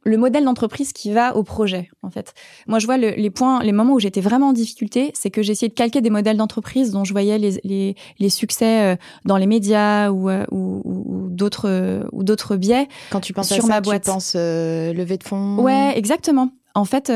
[0.04, 2.34] le modèle d'entreprise qui va au projet, en fait.
[2.68, 5.70] Moi, je vois les points, les moments où j'étais vraiment en difficulté, c'est que j'essayais
[5.70, 8.96] de calquer des modèles d'entreprise dont je voyais les, les, les succès euh,
[9.26, 12.88] dans les médias ou, ou, ou d'autres ou d'autres biais.
[13.12, 15.58] Quand tu penses sur à ça, ma boîte, tu penses levée de fonds?
[15.60, 16.50] Ouais, exactement.
[16.74, 17.10] En fait,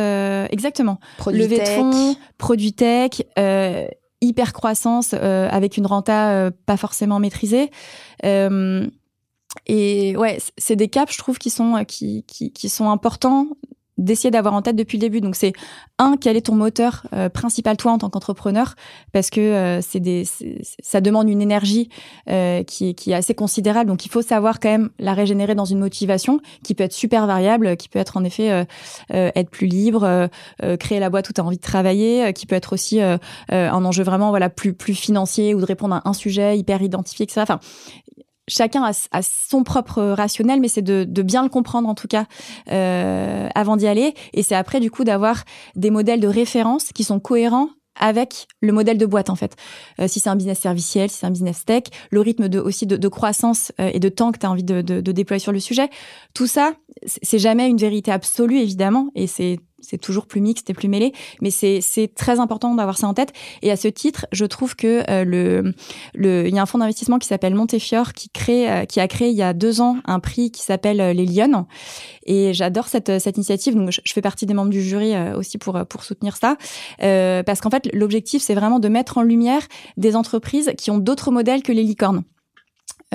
[0.51, 0.99] exactement.
[1.17, 3.21] Produit levée de fonds, produit tech.
[3.37, 3.87] Euh,
[4.21, 7.71] hyper croissance euh, avec une renta euh, pas forcément maîtrisée.
[8.23, 8.87] Euh,
[9.67, 13.47] et ouais, c'est des caps, je trouve, qui sont qui, qui, qui sont importants
[13.97, 15.21] d'essayer d'avoir en tête depuis le début.
[15.21, 15.53] Donc c'est
[15.97, 18.75] un, quel est ton moteur euh, principal toi en tant qu'entrepreneur?
[19.13, 20.25] Parce que euh, c'est des,
[20.81, 21.89] ça demande une énergie
[22.29, 23.89] euh, qui, qui, est assez considérable.
[23.89, 27.27] Donc il faut savoir quand même la régénérer dans une motivation qui peut être super
[27.27, 28.65] variable, qui peut être en effet
[29.09, 30.29] être plus libre,
[30.79, 34.03] créer la boîte où tu as envie de travailler, qui peut être aussi un enjeu
[34.03, 37.41] vraiment voilà plus plus financier ou de répondre à un sujet hyper identifié, etc.
[37.41, 37.59] Enfin,
[38.47, 42.25] chacun a, son propre rationnel, mais c'est de, bien le comprendre en tout cas
[42.71, 44.13] euh, avant d'y aller.
[44.33, 45.43] Et c'est après du coup d'avoir
[45.75, 49.55] des modèles de référence qui sont cohérents avec le modèle de boîte en fait.
[49.99, 52.85] Euh, si c'est un business serviciel, si c'est un business tech, le rythme de aussi
[52.85, 55.59] de, croissance euh, et de temps que tu as envie de, de, déployer sur le
[55.59, 55.89] sujet,
[56.33, 56.73] tout ça,
[57.05, 61.13] c'est jamais une vérité absolue évidemment, et c'est c'est toujours plus mixte et plus mêlé,
[61.41, 63.33] mais c'est très important d'avoir ça en tête.
[63.61, 65.73] Et à ce titre, je trouve que euh, le
[66.13, 69.07] le il y a un fonds d'investissement qui s'appelle Montefiore qui crée euh, qui a
[69.07, 71.65] créé il y a deux ans un prix qui s'appelle euh, les Lyonnes.
[72.25, 73.75] Et j'adore cette cette initiative.
[73.75, 76.57] Donc je, fais partie des membres du jury aussi pour pour soutenir ça,
[76.99, 79.61] parce qu'en fait l'objectif c'est vraiment de mettre en lumière
[79.97, 82.23] des entreprises qui ont d'autres modèles que les licornes.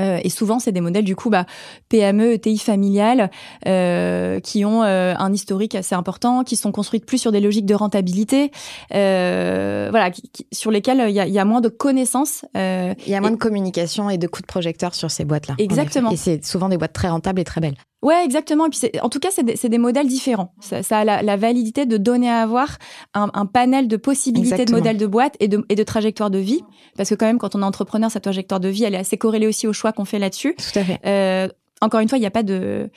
[0.01, 1.47] Euh, et souvent, c'est des modèles du coup bah,
[1.89, 3.31] PME, ETI familiales
[3.67, 7.67] euh, qui ont euh, un historique assez important, qui sont construites plus sur des logiques
[7.67, 8.51] de rentabilité,
[8.91, 10.11] voilà,
[10.53, 12.45] sur lesquelles il y a, y a, moins de connaissances.
[12.55, 15.55] il y a moins de communication et de coups de projecteur sur ces boîtes-là.
[15.59, 16.11] Exactement.
[16.11, 17.77] Et c'est souvent des boîtes très rentables et très belles.
[18.03, 18.67] Ouais, exactement.
[18.67, 20.55] Et puis, en tout cas, c'est des, des, modèles différents.
[20.61, 22.79] Ça, ça a la, la, validité de donner à avoir
[23.13, 26.39] un, un panel de possibilités de modèles de boîte et de, et de trajectoires de
[26.39, 26.63] vie.
[26.97, 29.19] Parce que quand même, quand on est entrepreneur, sa trajectoire de vie, elle est assez
[29.19, 30.55] corrélée aussi au choix qu'on fait là-dessus.
[30.57, 30.99] Tout à fait.
[31.05, 31.49] Euh,
[31.83, 32.91] encore une fois, il n'y a pas de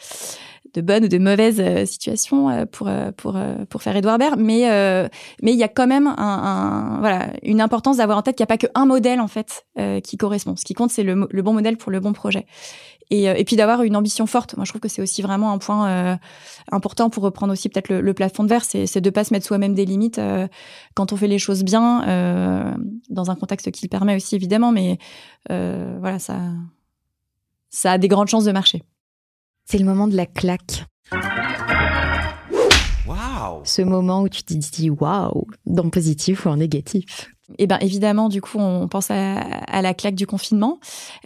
[0.74, 3.38] de bonnes ou de mauvaises euh, situations euh, pour euh, pour
[3.70, 4.64] pour faire Edouard Baird, mais
[5.42, 8.44] mais il y a quand même un, un voilà une importance d'avoir en tête qu'il
[8.44, 9.66] n'y a pas qu'un modèle en fait
[10.04, 10.56] qui correspond.
[10.56, 12.46] Ce qui compte, c'est le, le, bon modèle pour le bon projet.
[13.10, 14.56] Et, et puis d'avoir une ambition forte.
[14.56, 16.18] Moi, je trouve que c'est aussi vraiment un point
[16.72, 19.46] important pour reprendre aussi peut-être le, le, plafond de verre, c'est de pas se mettre
[19.46, 20.20] soi-même des limites
[20.96, 22.78] quand on fait les choses bien,
[23.10, 24.98] dans un contexte qui le permet aussi évidemment, mais
[25.50, 26.40] voilà ça
[27.74, 28.84] ça a des grandes chances de marcher.
[29.66, 30.86] C'est le moment de la claque.
[33.08, 33.62] Wow.
[33.66, 37.33] Ce moment où tu te dis waouh, dans positif ou en négatif.
[37.58, 40.80] Eh ben évidemment, du coup, on pense à, la claque du confinement,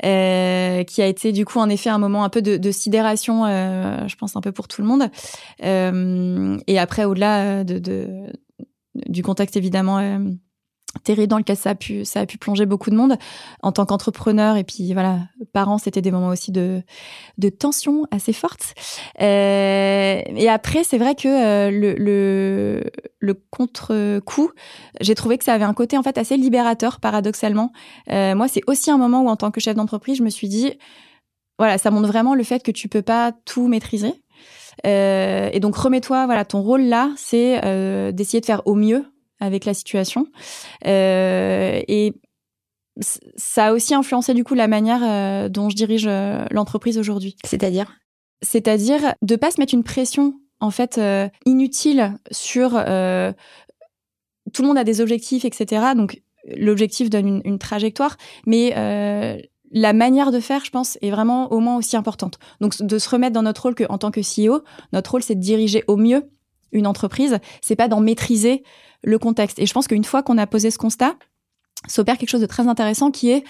[0.06, 4.08] euh, qui a été du coup en effet un moment un peu de, sidération, euh,
[4.08, 5.10] je pense un peu pour tout le monde.
[5.64, 8.32] Euh, et après, au-delà de,
[9.08, 10.20] du contexte évidemment
[11.04, 13.18] terrible dans lequel ça a pu ça a pu plonger beaucoup de monde.
[13.62, 15.20] En tant qu'entrepreneur et puis voilà
[15.54, 16.82] parents c'était des moments aussi de
[17.38, 18.74] de tension assez forte
[19.22, 22.84] euh, et après c'est vrai que euh, le
[23.20, 24.52] le, contre-coup
[25.02, 27.72] j'ai trouvé que ça avait un côté en fait assez libérateur paradoxalement.
[28.12, 30.48] Euh, moi c'est aussi un moment où en tant que chef d'entreprise je me suis
[30.48, 30.74] dit
[31.58, 34.14] voilà ça montre vraiment le fait que tu peux pas tout maîtriser.
[34.84, 37.60] Et donc remets-toi voilà ton rôle là c'est
[38.14, 39.06] d'essayer de faire au mieux
[39.40, 40.28] avec la situation.
[40.86, 42.14] Euh, et
[43.36, 47.36] ça a aussi influencé du coup la manière euh, dont je dirige euh, l'entreprise aujourd'hui.
[47.46, 47.92] C'est-à-dire?
[48.42, 51.00] C'est-à-dire de pas se mettre une pression en fait
[51.46, 55.94] inutile sur tout le monde a des objectifs, etc.
[55.96, 56.22] Donc
[56.56, 58.74] l'objectif donne une, trajectoire, mais
[59.72, 62.40] la manière de faire, je pense, est vraiment au moins aussi importante.
[62.62, 64.64] Donc de se remettre dans notre rôle que, en tant que CEO,
[64.94, 66.30] notre rôle c'est de diriger au mieux
[66.72, 68.64] une entreprise, c'est pas d'en maîtriser
[69.04, 69.60] le contexte.
[69.60, 71.16] Et je pense qu'une fois qu'on a posé ce constat,
[71.88, 73.44] s'opère quelque chose de très intéressant qui est,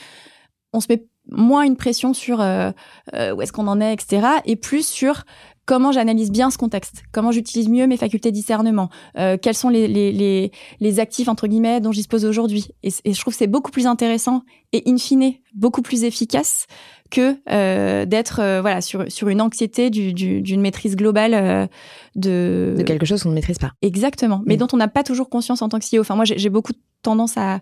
[0.74, 2.72] on se met moins une pression sur euh,
[3.14, 5.24] euh, où est-ce qu'on en est, etc., et plus sur
[5.66, 9.68] comment j'analyse bien ce contexte, comment j'utilise mieux mes facultés de discernement, euh, quels sont
[9.68, 12.70] les, les, les, actifs, entre guillemets, dont je dispose aujourd'hui.
[12.84, 14.44] Et, et, je trouve que c'est beaucoup plus intéressant
[14.78, 16.68] et, in fine, beaucoup plus efficace
[17.10, 21.68] que euh, d'être euh, voilà sur sur une anxiété d'une du, maîtrise globale euh,
[22.16, 23.72] de de quelque chose qu'on ne maîtrise pas.
[23.82, 24.60] Exactement, mais mm.
[24.60, 26.02] dont on n'a pas toujours conscience en tant que CEO.
[26.02, 26.74] Enfin moi j'ai beaucoup
[27.04, 27.62] tendance à,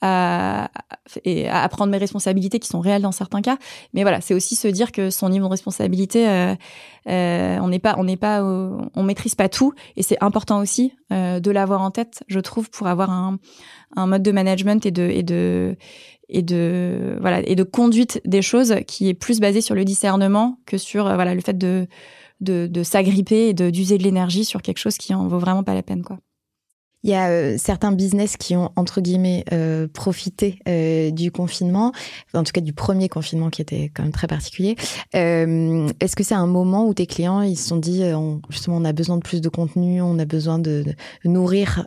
[0.00, 0.68] à,
[1.50, 3.56] à prendre mes responsabilités qui sont réelles dans certains cas,
[3.94, 6.26] mais voilà c'est aussi se dire que son niveau de responsabilité
[7.06, 11.50] on n'est pas on n'est pas on maîtrise pas tout et c'est important aussi de
[11.50, 13.38] l'avoir en tête je trouve pour avoir un
[13.96, 15.76] un mode de management et de et de
[16.28, 20.58] et de voilà et de conduite des choses qui est plus basée sur le discernement
[20.66, 21.86] que sur euh, voilà le fait de
[22.40, 25.74] de, de s'agripper et d'user de l'énergie sur quelque chose qui en vaut vraiment pas
[25.74, 26.18] la peine quoi.
[27.02, 31.92] Il y a euh, certains business qui ont, entre guillemets, euh, profité euh, du confinement,
[32.32, 34.76] en tout cas du premier confinement qui était quand même très particulier.
[35.14, 38.40] Euh, Est-ce que c'est un moment où tes clients, ils se sont dit, euh, on,
[38.50, 41.84] justement, on a besoin de plus de contenu, on a besoin de, de nourrir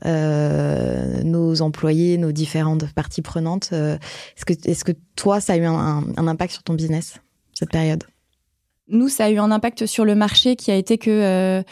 [1.24, 6.04] nos employés, nos différentes parties prenantes Est-ce que, est que toi, ça a eu un,
[6.18, 7.16] un impact sur ton business,
[7.54, 8.04] cette période?
[8.88, 11.64] Nous, ça a eu un impact sur le marché qui a été que, euh,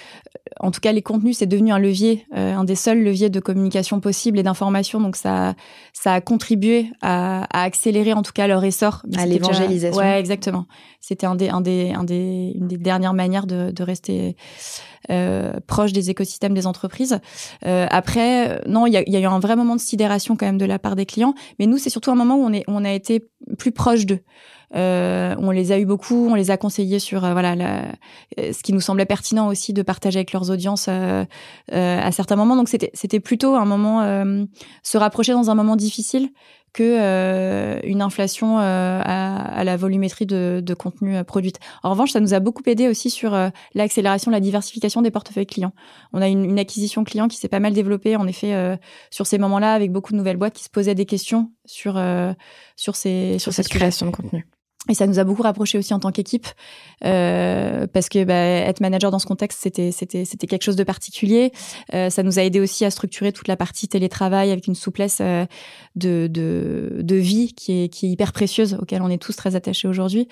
[0.60, 3.40] en tout cas, les contenus, c'est devenu un levier, euh, un des seuls leviers de
[3.40, 5.00] communication possible et d'information.
[5.00, 5.54] Donc, ça,
[5.94, 9.04] ça a contribué à, à, accélérer, en tout cas, leur essor.
[9.16, 10.02] à l'évangélisation.
[10.02, 10.66] Ouais, exactement.
[11.02, 14.36] C'était un des, un des, un des, une des dernières manières de, de rester
[15.12, 17.20] euh, proche des écosystèmes des entreprises.
[17.66, 20.46] Euh, après, non, il y a, y a, eu un vrai moment de sidération quand
[20.46, 21.34] même de la part des clients.
[21.60, 23.24] Mais nous, c'est surtout un moment où on, est, on a été
[23.58, 24.20] plus proche d'eux.
[24.76, 27.56] Euh, on les a eu beaucoup, on les a conseillés sur euh, voilà
[28.40, 31.26] euh, ce qui nous semblait pertinent aussi de partager avec leurs audiences euh,
[31.70, 32.56] à certains moments.
[32.56, 34.04] Donc c'était c'était plutôt un moment
[34.84, 36.30] se rapprocher dans un moment difficile
[36.74, 41.60] que une inflation à, à, la volumétrie de, de contenu produite.
[41.84, 43.38] En revanche, ça nous a beaucoup aidé aussi sur
[43.74, 45.74] l'accélération, la diversification des portefeuilles clients.
[46.14, 48.80] On a une, une acquisition client qui s'est pas mal développée en effet
[49.12, 52.02] sur ces moments-là avec beaucoup de nouvelles boîtes qui se posaient des questions sur
[52.76, 54.48] sur ces sur, sur cette création de contenu.
[54.90, 56.46] Et ça nous a beaucoup rapproché aussi en tant qu'équipe,
[57.06, 60.84] euh, parce que bah, être manager dans ce contexte, c'était c'était c'était quelque chose de
[60.84, 61.54] particulier.
[61.94, 65.20] Euh, ça nous a aidé aussi à structurer toute la partie télétravail avec une souplesse
[65.22, 65.46] euh,
[65.96, 69.56] de, de de vie qui est qui est hyper précieuse, auquel on est tous très
[69.56, 70.28] attachés aujourd'hui.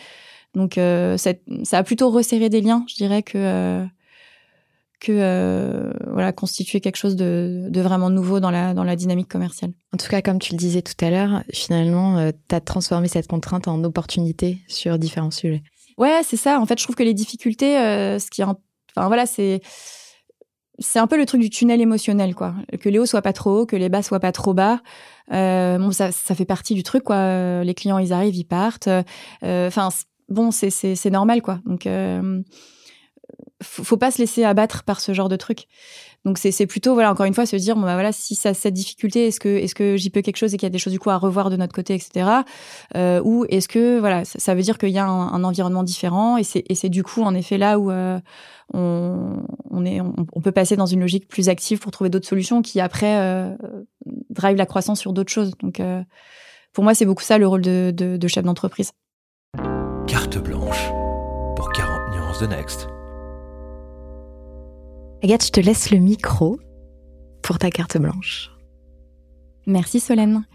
[0.53, 1.31] Donc euh, ça,
[1.63, 3.85] ça a plutôt resserré des liens, je dirais que euh,
[5.01, 9.27] que euh, voilà constituer quelque chose de, de, vraiment nouveau dans la dans la dynamique
[9.27, 9.71] commerciale.
[9.93, 13.07] En tout cas, comme tu le disais tout à l'heure, finalement, euh, tu as transformé
[13.07, 15.63] cette contrainte en opportunité sur différents sujets.
[15.97, 16.59] Ouais, c'est ça.
[16.59, 18.57] En fait, je trouve que les difficultés, euh, ce qui, enfin
[18.95, 19.61] voilà, c'est
[20.77, 22.53] c'est un peu le truc du tunnel émotionnel, quoi.
[22.79, 24.81] Que les hauts soient pas trop hauts, que les bas soient pas trop bas.
[25.31, 27.63] Euh, bon, ça, ça fait partie du truc, quoi.
[27.63, 28.89] Les clients, ils arrivent, ils partent.
[29.43, 29.89] Enfin,
[30.29, 31.59] bon, c'est c'est normal, quoi.
[31.65, 31.87] Donc
[33.61, 35.67] faut pas se laisser abattre par ce genre de truc.
[36.23, 38.75] Donc c'est plutôt voilà encore une fois se dire bon bah voilà si ça cette
[38.75, 40.93] difficulté est-ce que est-ce que j'y peux quelque chose et qu'il y a des choses
[40.93, 42.29] du coup à revoir de notre côté etc
[42.95, 46.43] euh, ou est-ce que voilà ça, veut dire qu'il y a un, environnement différent et
[46.43, 48.19] c'est et c'est du coup en effet là où euh,
[48.71, 49.37] on,
[49.71, 52.79] on est on, peut passer dans une logique plus active pour trouver d'autres solutions qui
[52.79, 53.55] après euh,
[54.29, 56.03] drive la croissance sur d'autres choses donc euh,
[56.71, 58.91] pour moi c'est beaucoup ça le rôle de, de, de chef d'entreprise.
[60.05, 60.91] Carte blanche
[61.55, 62.90] pour 40 nuances de Next.
[65.23, 66.59] Agathe, je te laisse le micro
[67.43, 68.51] pour ta carte blanche.
[69.67, 70.45] Merci Solène.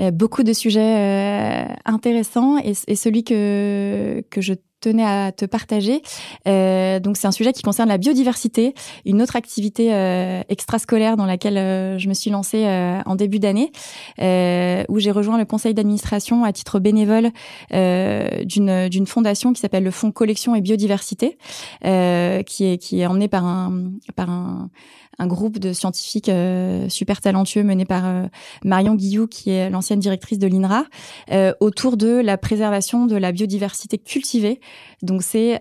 [0.00, 5.44] Euh, beaucoup de sujets euh, intéressants et, et, celui que, que je tenais à te
[5.44, 6.02] partager.
[6.48, 8.74] Euh, donc c'est un sujet qui concerne la biodiversité,
[9.04, 13.38] une autre activité euh, extrascolaire dans laquelle euh, je me suis lancée euh, en début
[13.38, 13.72] d'année,
[14.20, 17.30] euh, où j'ai rejoint le conseil d'administration à titre bénévole
[17.70, 21.38] d'une d'une fondation qui s'appelle le Fonds Collection et Biodiversité,
[21.82, 24.70] qui est qui est emmené par un par un
[25.18, 28.26] un groupe de scientifiques euh, super talentueux mené par euh,
[28.64, 30.84] Marion Guillou, qui est l'ancienne directrice de l'INRA,
[31.30, 34.60] euh, autour de la préservation de la biodiversité cultivée.
[35.02, 35.56] Donc c'est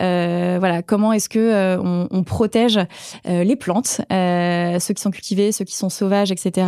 [0.59, 2.77] voilà comment est-ce que on, on, protège
[3.25, 6.67] les plantes, ceux qui sont cultivés, ceux qui sont sauvages, etc.,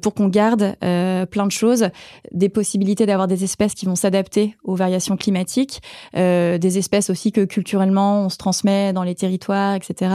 [0.00, 1.88] pour qu'on garde plein de choses,
[2.30, 5.82] des possibilités d'avoir des espèces qui vont s'adapter aux variations climatiques,
[6.14, 10.12] des espèces aussi que culturellement on se transmet dans les territoires, etc.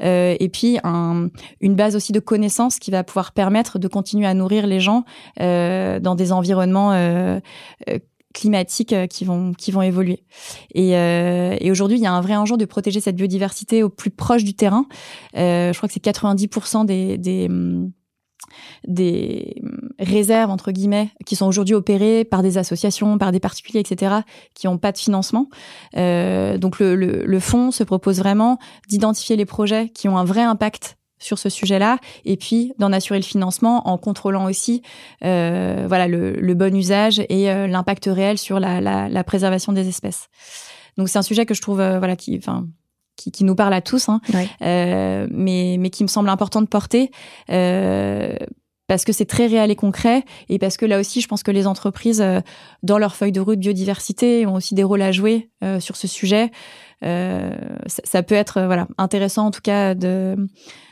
[0.00, 1.28] et puis un,
[1.60, 5.04] une base aussi de connaissances qui va pouvoir permettre de continuer à nourrir les gens
[5.40, 7.40] euh, dans des environnements euh,
[7.88, 7.98] euh
[8.36, 10.22] climatiques qui vont qui vont évoluer.
[10.74, 13.88] Et, euh, et aujourd'hui, il y a un vrai enjeu de protéger cette biodiversité au
[13.88, 14.84] plus proche du terrain.
[15.36, 17.48] Euh, je crois que c'est 90% des, des
[18.86, 19.62] des
[19.98, 24.16] réserves entre guillemets qui sont aujourd'hui opérées par des associations, par des particuliers, etc.,
[24.54, 25.48] qui n'ont pas de financement.
[25.96, 28.58] Euh, donc le, le, le fonds se propose vraiment
[28.88, 33.18] d'identifier les projets qui ont un vrai impact sur ce sujet-là, et puis d'en assurer
[33.18, 34.82] le financement en contrôlant aussi
[35.24, 39.72] euh, voilà le, le, bon usage et euh, l'impact réel sur la, la, la, préservation
[39.72, 40.28] des espèces.
[40.98, 42.66] Donc c'est un sujet que je trouve euh, voilà qui enfin
[43.16, 44.20] qui, qui, nous parle à tous, hein,
[44.60, 47.10] mais, mais qui me semble important de porter
[48.88, 51.50] parce que c'est très réel et concret et parce que là aussi, je pense que
[51.50, 52.22] les entreprises,
[52.82, 55.50] dans leur feuille de route biodiversité, ont aussi des rôles à jouer
[55.80, 56.50] sur ce sujet.
[57.00, 57.48] Ça,
[57.86, 60.36] ça, peut être voilà intéressant en tout cas de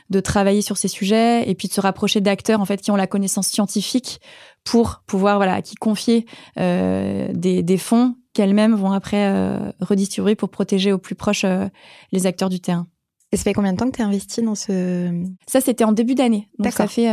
[0.09, 2.95] de travailler sur ces sujets et puis de se rapprocher d'acteurs en fait qui ont
[2.95, 4.19] la connaissance scientifique
[4.63, 6.25] pour pouvoir voilà qui confier
[6.59, 11.67] euh, des, des fonds qu'elles-mêmes vont après euh, redistribuer pour protéger au plus proche euh,
[12.11, 12.87] les acteurs du terrain.
[13.31, 15.91] Et ça fait combien de temps que tu es investi dans ce Ça c'était en
[15.91, 16.49] début d'année.
[16.59, 17.09] Donc ça fait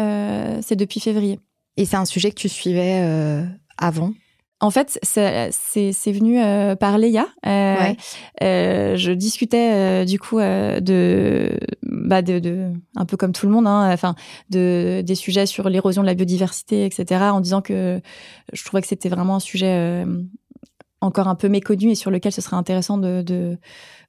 [0.63, 1.41] c'est depuis février.
[1.79, 3.47] Et c'est un sujet que tu suivais
[3.79, 4.13] avant?
[4.63, 7.27] En fait, c'est venu euh, par Léa.
[7.45, 7.95] Euh,
[8.43, 13.67] euh, je discutais du coup de, bah de, de, un peu comme tout le monde,
[13.67, 14.15] hein, enfin,
[14.51, 17.23] de des sujets sur l'érosion de la biodiversité, etc.
[17.33, 18.01] En disant que
[18.53, 20.07] je trouvais que c'était vraiment un sujet
[21.01, 23.59] encore un peu méconnu et sur lequel ce serait intéressant de, de...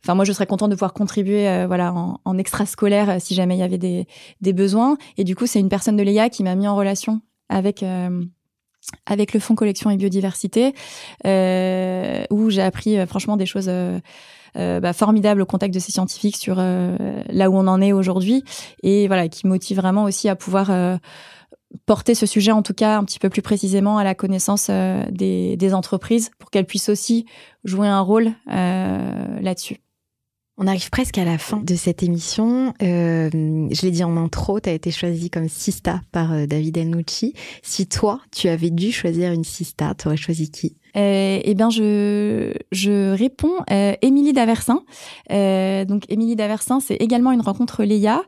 [0.04, 3.60] enfin moi je serais contente de pouvoir contribuer voilà en, en extrascolaire si jamais il
[3.60, 4.06] y avait des,
[4.42, 7.22] des besoins et du coup c'est une personne de Léa qui m'a mis en relation
[7.50, 7.84] avec
[9.06, 10.74] avec le Fonds Collection et Biodiversité,
[11.26, 14.00] euh, où j'ai appris euh, franchement des choses euh,
[14.58, 16.96] euh, bah, formidables au contact de ces scientifiques sur euh,
[17.30, 18.44] là où on en est aujourd'hui,
[18.84, 20.72] et voilà, qui motive vraiment aussi à pouvoir
[21.86, 25.58] porter ce sujet, en tout cas un petit peu plus précisément, à la connaissance des,
[25.58, 27.26] des, entreprises, pour qu'elles puissent aussi
[27.64, 29.80] jouer un rôle là-dessus.
[30.58, 32.76] On arrive presque à la fin de cette émission.
[32.84, 36.78] Euh, je l'ai dit en intro, tu as été choisie comme sista par euh, David
[36.78, 37.34] Enucci.
[37.64, 40.78] Si toi, tu avais dû choisir une sista, tu aurais choisi qui?
[40.96, 44.84] Eh bien, je, je réponds euh, Émilie Daversin.
[45.32, 48.24] Euh, donc, Émilie Daversin, c'est également une rencontre Léa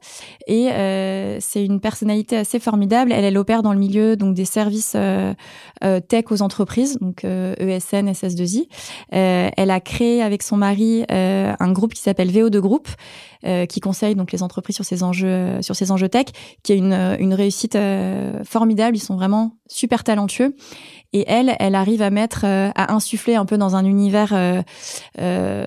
[0.47, 3.11] et euh, c'est une personnalité assez formidable.
[3.11, 5.33] Elle, elle opère dans le milieu donc des services euh,
[5.83, 8.67] euh, tech aux entreprises, donc ESN, e SS2I.
[9.11, 12.87] elle a créé avec son mari un groupe qui s'appelle VO2 Group.
[13.69, 16.25] Qui conseille donc les entreprises sur ces enjeux sur ces enjeux tech,
[16.63, 17.77] qui a une, une réussite
[18.43, 18.97] formidable.
[18.97, 20.55] Ils sont vraiment super talentueux
[21.15, 24.61] et elle, elle arrive à mettre, euh, à insuffler un peu dans un univers euh,
[25.21, 25.65] euh,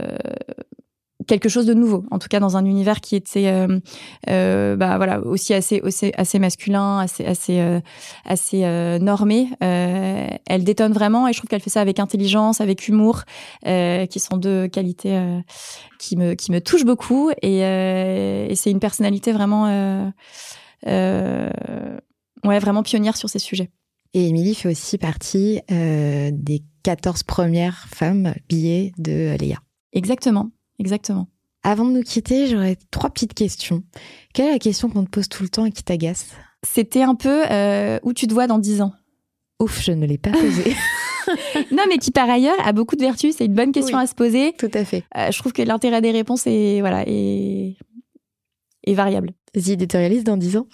[1.29, 3.79] quelque chose de nouveau, en tout cas dans un univers qui était, euh,
[4.29, 7.81] euh, bah voilà, aussi assez, assez, assez masculin, assez, assez, euh,
[8.25, 9.49] assez normé.
[9.61, 13.23] elle détonne vraiment, et je trouve qu'elle fait ça avec intelligence, avec humour,
[13.65, 15.41] qui sont deux qualités
[16.01, 20.13] qui me, qui me touchent beaucoup, et, et c'est une personnalité vraiment,
[20.85, 21.53] ouais,
[22.59, 23.71] vraiment pionnière sur ces sujets.
[24.15, 29.59] Et Émilie fait aussi partie euh, des 14 premières femmes billets de Léa.
[29.93, 31.29] Exactement, exactement.
[31.63, 33.83] Avant de nous quitter, j'aurais trois petites questions.
[34.33, 36.31] Quelle est la question qu'on te pose tout le temps et qui t'agace?
[36.65, 38.93] C'était un peu euh, où tu te vois dans dix ans?
[39.61, 40.75] Ouf, je ne l'ai pas posé.
[41.73, 43.37] non, mais qui par ailleurs a beaucoup de vertus.
[43.37, 44.53] C'est une bonne question à se poser.
[44.59, 45.05] Tout à fait.
[45.17, 47.77] Euh, je trouve que l'intérêt des réponses est voilà est,
[48.85, 49.33] est variable.
[49.55, 50.67] The éditorialiste dans dix ans?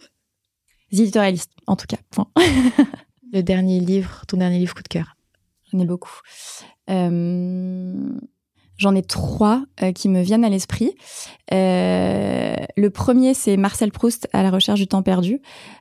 [0.92, 1.98] The éditorialiste, en tout cas.
[3.32, 5.16] Le dernier livre, ton dernier livre coup de cœur?
[5.72, 6.20] J'en ai beaucoup.
[6.90, 8.10] Euh,
[8.76, 10.94] j'en ai trois euh, qui me viennent à l'esprit.
[11.52, 15.40] Euh, le premier, c'est Marcel Proust à la recherche du temps perdu.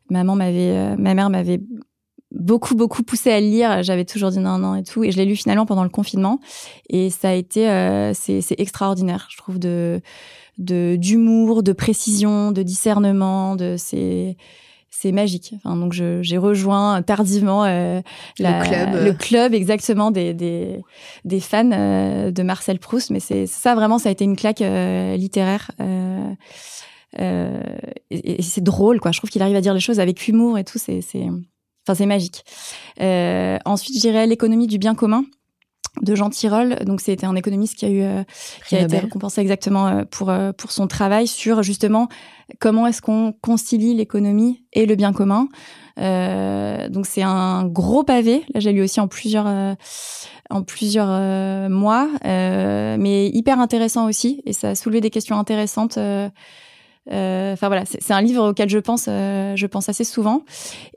[0.09, 1.61] Maman m'avait, ma mère m'avait
[2.31, 3.83] beaucoup beaucoup poussé à le lire.
[3.83, 6.39] J'avais toujours dit non non et tout, et je l'ai lu finalement pendant le confinement.
[6.89, 7.61] Et ça a été,
[8.13, 10.01] c'est, c'est extraordinaire, je trouve de
[10.57, 14.37] de d'humour, de précision, de discernement, de c'est
[14.95, 15.55] c'est magique.
[15.57, 18.01] Enfin, donc j'ai rejoint tardivement euh,
[18.39, 19.03] le, club.
[19.03, 20.81] le club exactement des, des,
[21.25, 23.09] des fans euh, de Marcel Proust.
[23.09, 25.71] Mais c'est ça vraiment, ça a été une claque euh, littéraire.
[25.81, 26.33] Euh,
[28.11, 29.11] et, et c'est drôle, quoi.
[29.11, 30.77] Je trouve qu'il arrive à dire les choses avec humour et tout.
[30.77, 31.25] C'est, c'est,
[31.85, 32.43] enfin, c'est magique.
[33.65, 35.25] ensuite, je dirais l'économie du bien commun
[36.01, 36.77] de Jean Tirole.
[36.85, 38.23] Donc c'était un économiste qui a eu euh,
[38.67, 42.07] qui a été récompensé exactement euh, pour euh, pour son travail sur justement
[42.59, 45.47] comment est-ce qu'on concilie l'économie et le bien commun.
[45.97, 48.43] donc c'est un gros pavé.
[48.53, 49.47] Là j'ai lu aussi en plusieurs
[50.49, 55.97] en plusieurs mois, mais hyper intéressant aussi et ça a soulevé des questions intéressantes.
[57.11, 60.43] Euh, enfin voilà, c'est un livre auquel je pense, euh, je pense assez souvent.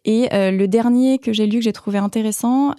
[0.04, 2.72] Et euh, le dernier que j'ai lu que j'ai trouvé intéressant,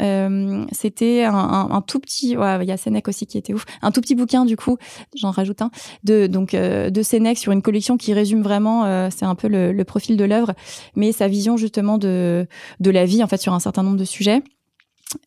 [0.71, 3.91] c'était un, un, tout petit, ouais, il y a Sénèque aussi qui était ouf, un
[3.91, 4.77] tout petit bouquin du coup,
[5.15, 5.71] j'en rajoute un,
[6.03, 9.83] de donc de Sénèque sur une collection qui résume vraiment, c'est un peu le, le
[9.83, 10.53] profil de l'œuvre,
[10.95, 12.47] mais sa vision justement de
[12.79, 14.41] de la vie en fait sur un certain nombre de sujets.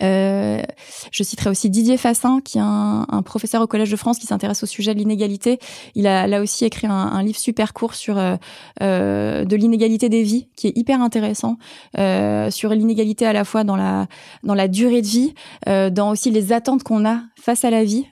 [0.03, 0.63] Euh,
[1.11, 4.27] je citerai aussi Didier Fassin, qui est un, un professeur au Collège de France qui
[4.27, 5.59] s'intéresse au sujet de l'inégalité.
[5.95, 8.37] Il a là aussi écrit un, un livre super court sur euh,
[8.83, 11.57] euh, de l'inégalité des vies, qui est hyper intéressant,
[11.99, 14.07] euh, sur l'inégalité à la fois dans la
[14.43, 15.35] dans la durée de vie,
[15.69, 18.07] euh, dans aussi les attentes qu'on a face à la vie,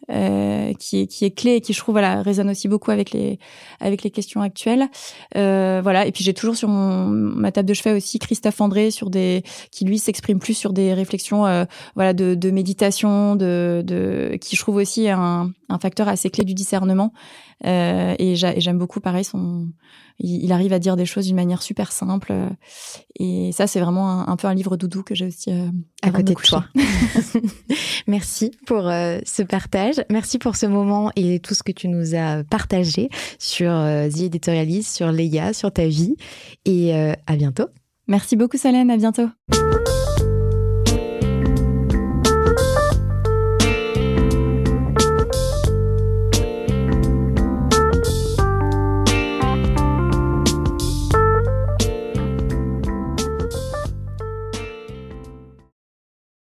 [0.79, 3.39] qui est qui est clé et qui je trouve voilà résonne aussi beaucoup avec les
[3.81, 4.89] avec les questions actuelles.
[5.35, 6.07] voilà.
[6.07, 9.43] Et puis j'ai toujours sur mon ma table de chevet aussi Christophe André sur des
[9.71, 14.57] qui lui s'exprime plus sur des réflexions euh, voilà de, de méditation, de, de, qui
[14.57, 17.13] je trouve aussi un, un facteur assez clé du discernement.
[17.67, 19.69] Euh, et j'aime beaucoup pareil son,
[20.21, 22.33] il, arrive à dire des choses d'une manière super simple.
[23.19, 25.67] Et ça c'est vraiment un, peu un livre doudou que j'ai aussi euh,
[26.03, 26.65] à côté de, toi.
[28.07, 29.97] Merci pour ce partage.
[30.09, 33.09] Merci pour ce moment et tout ce que tu nous as partagé
[33.39, 36.17] sur The Editorialist, sur Leia, sur ta vie.
[36.65, 37.67] Et à bientôt.
[38.09, 39.29] Merci beaucoup Solène, à bientôt.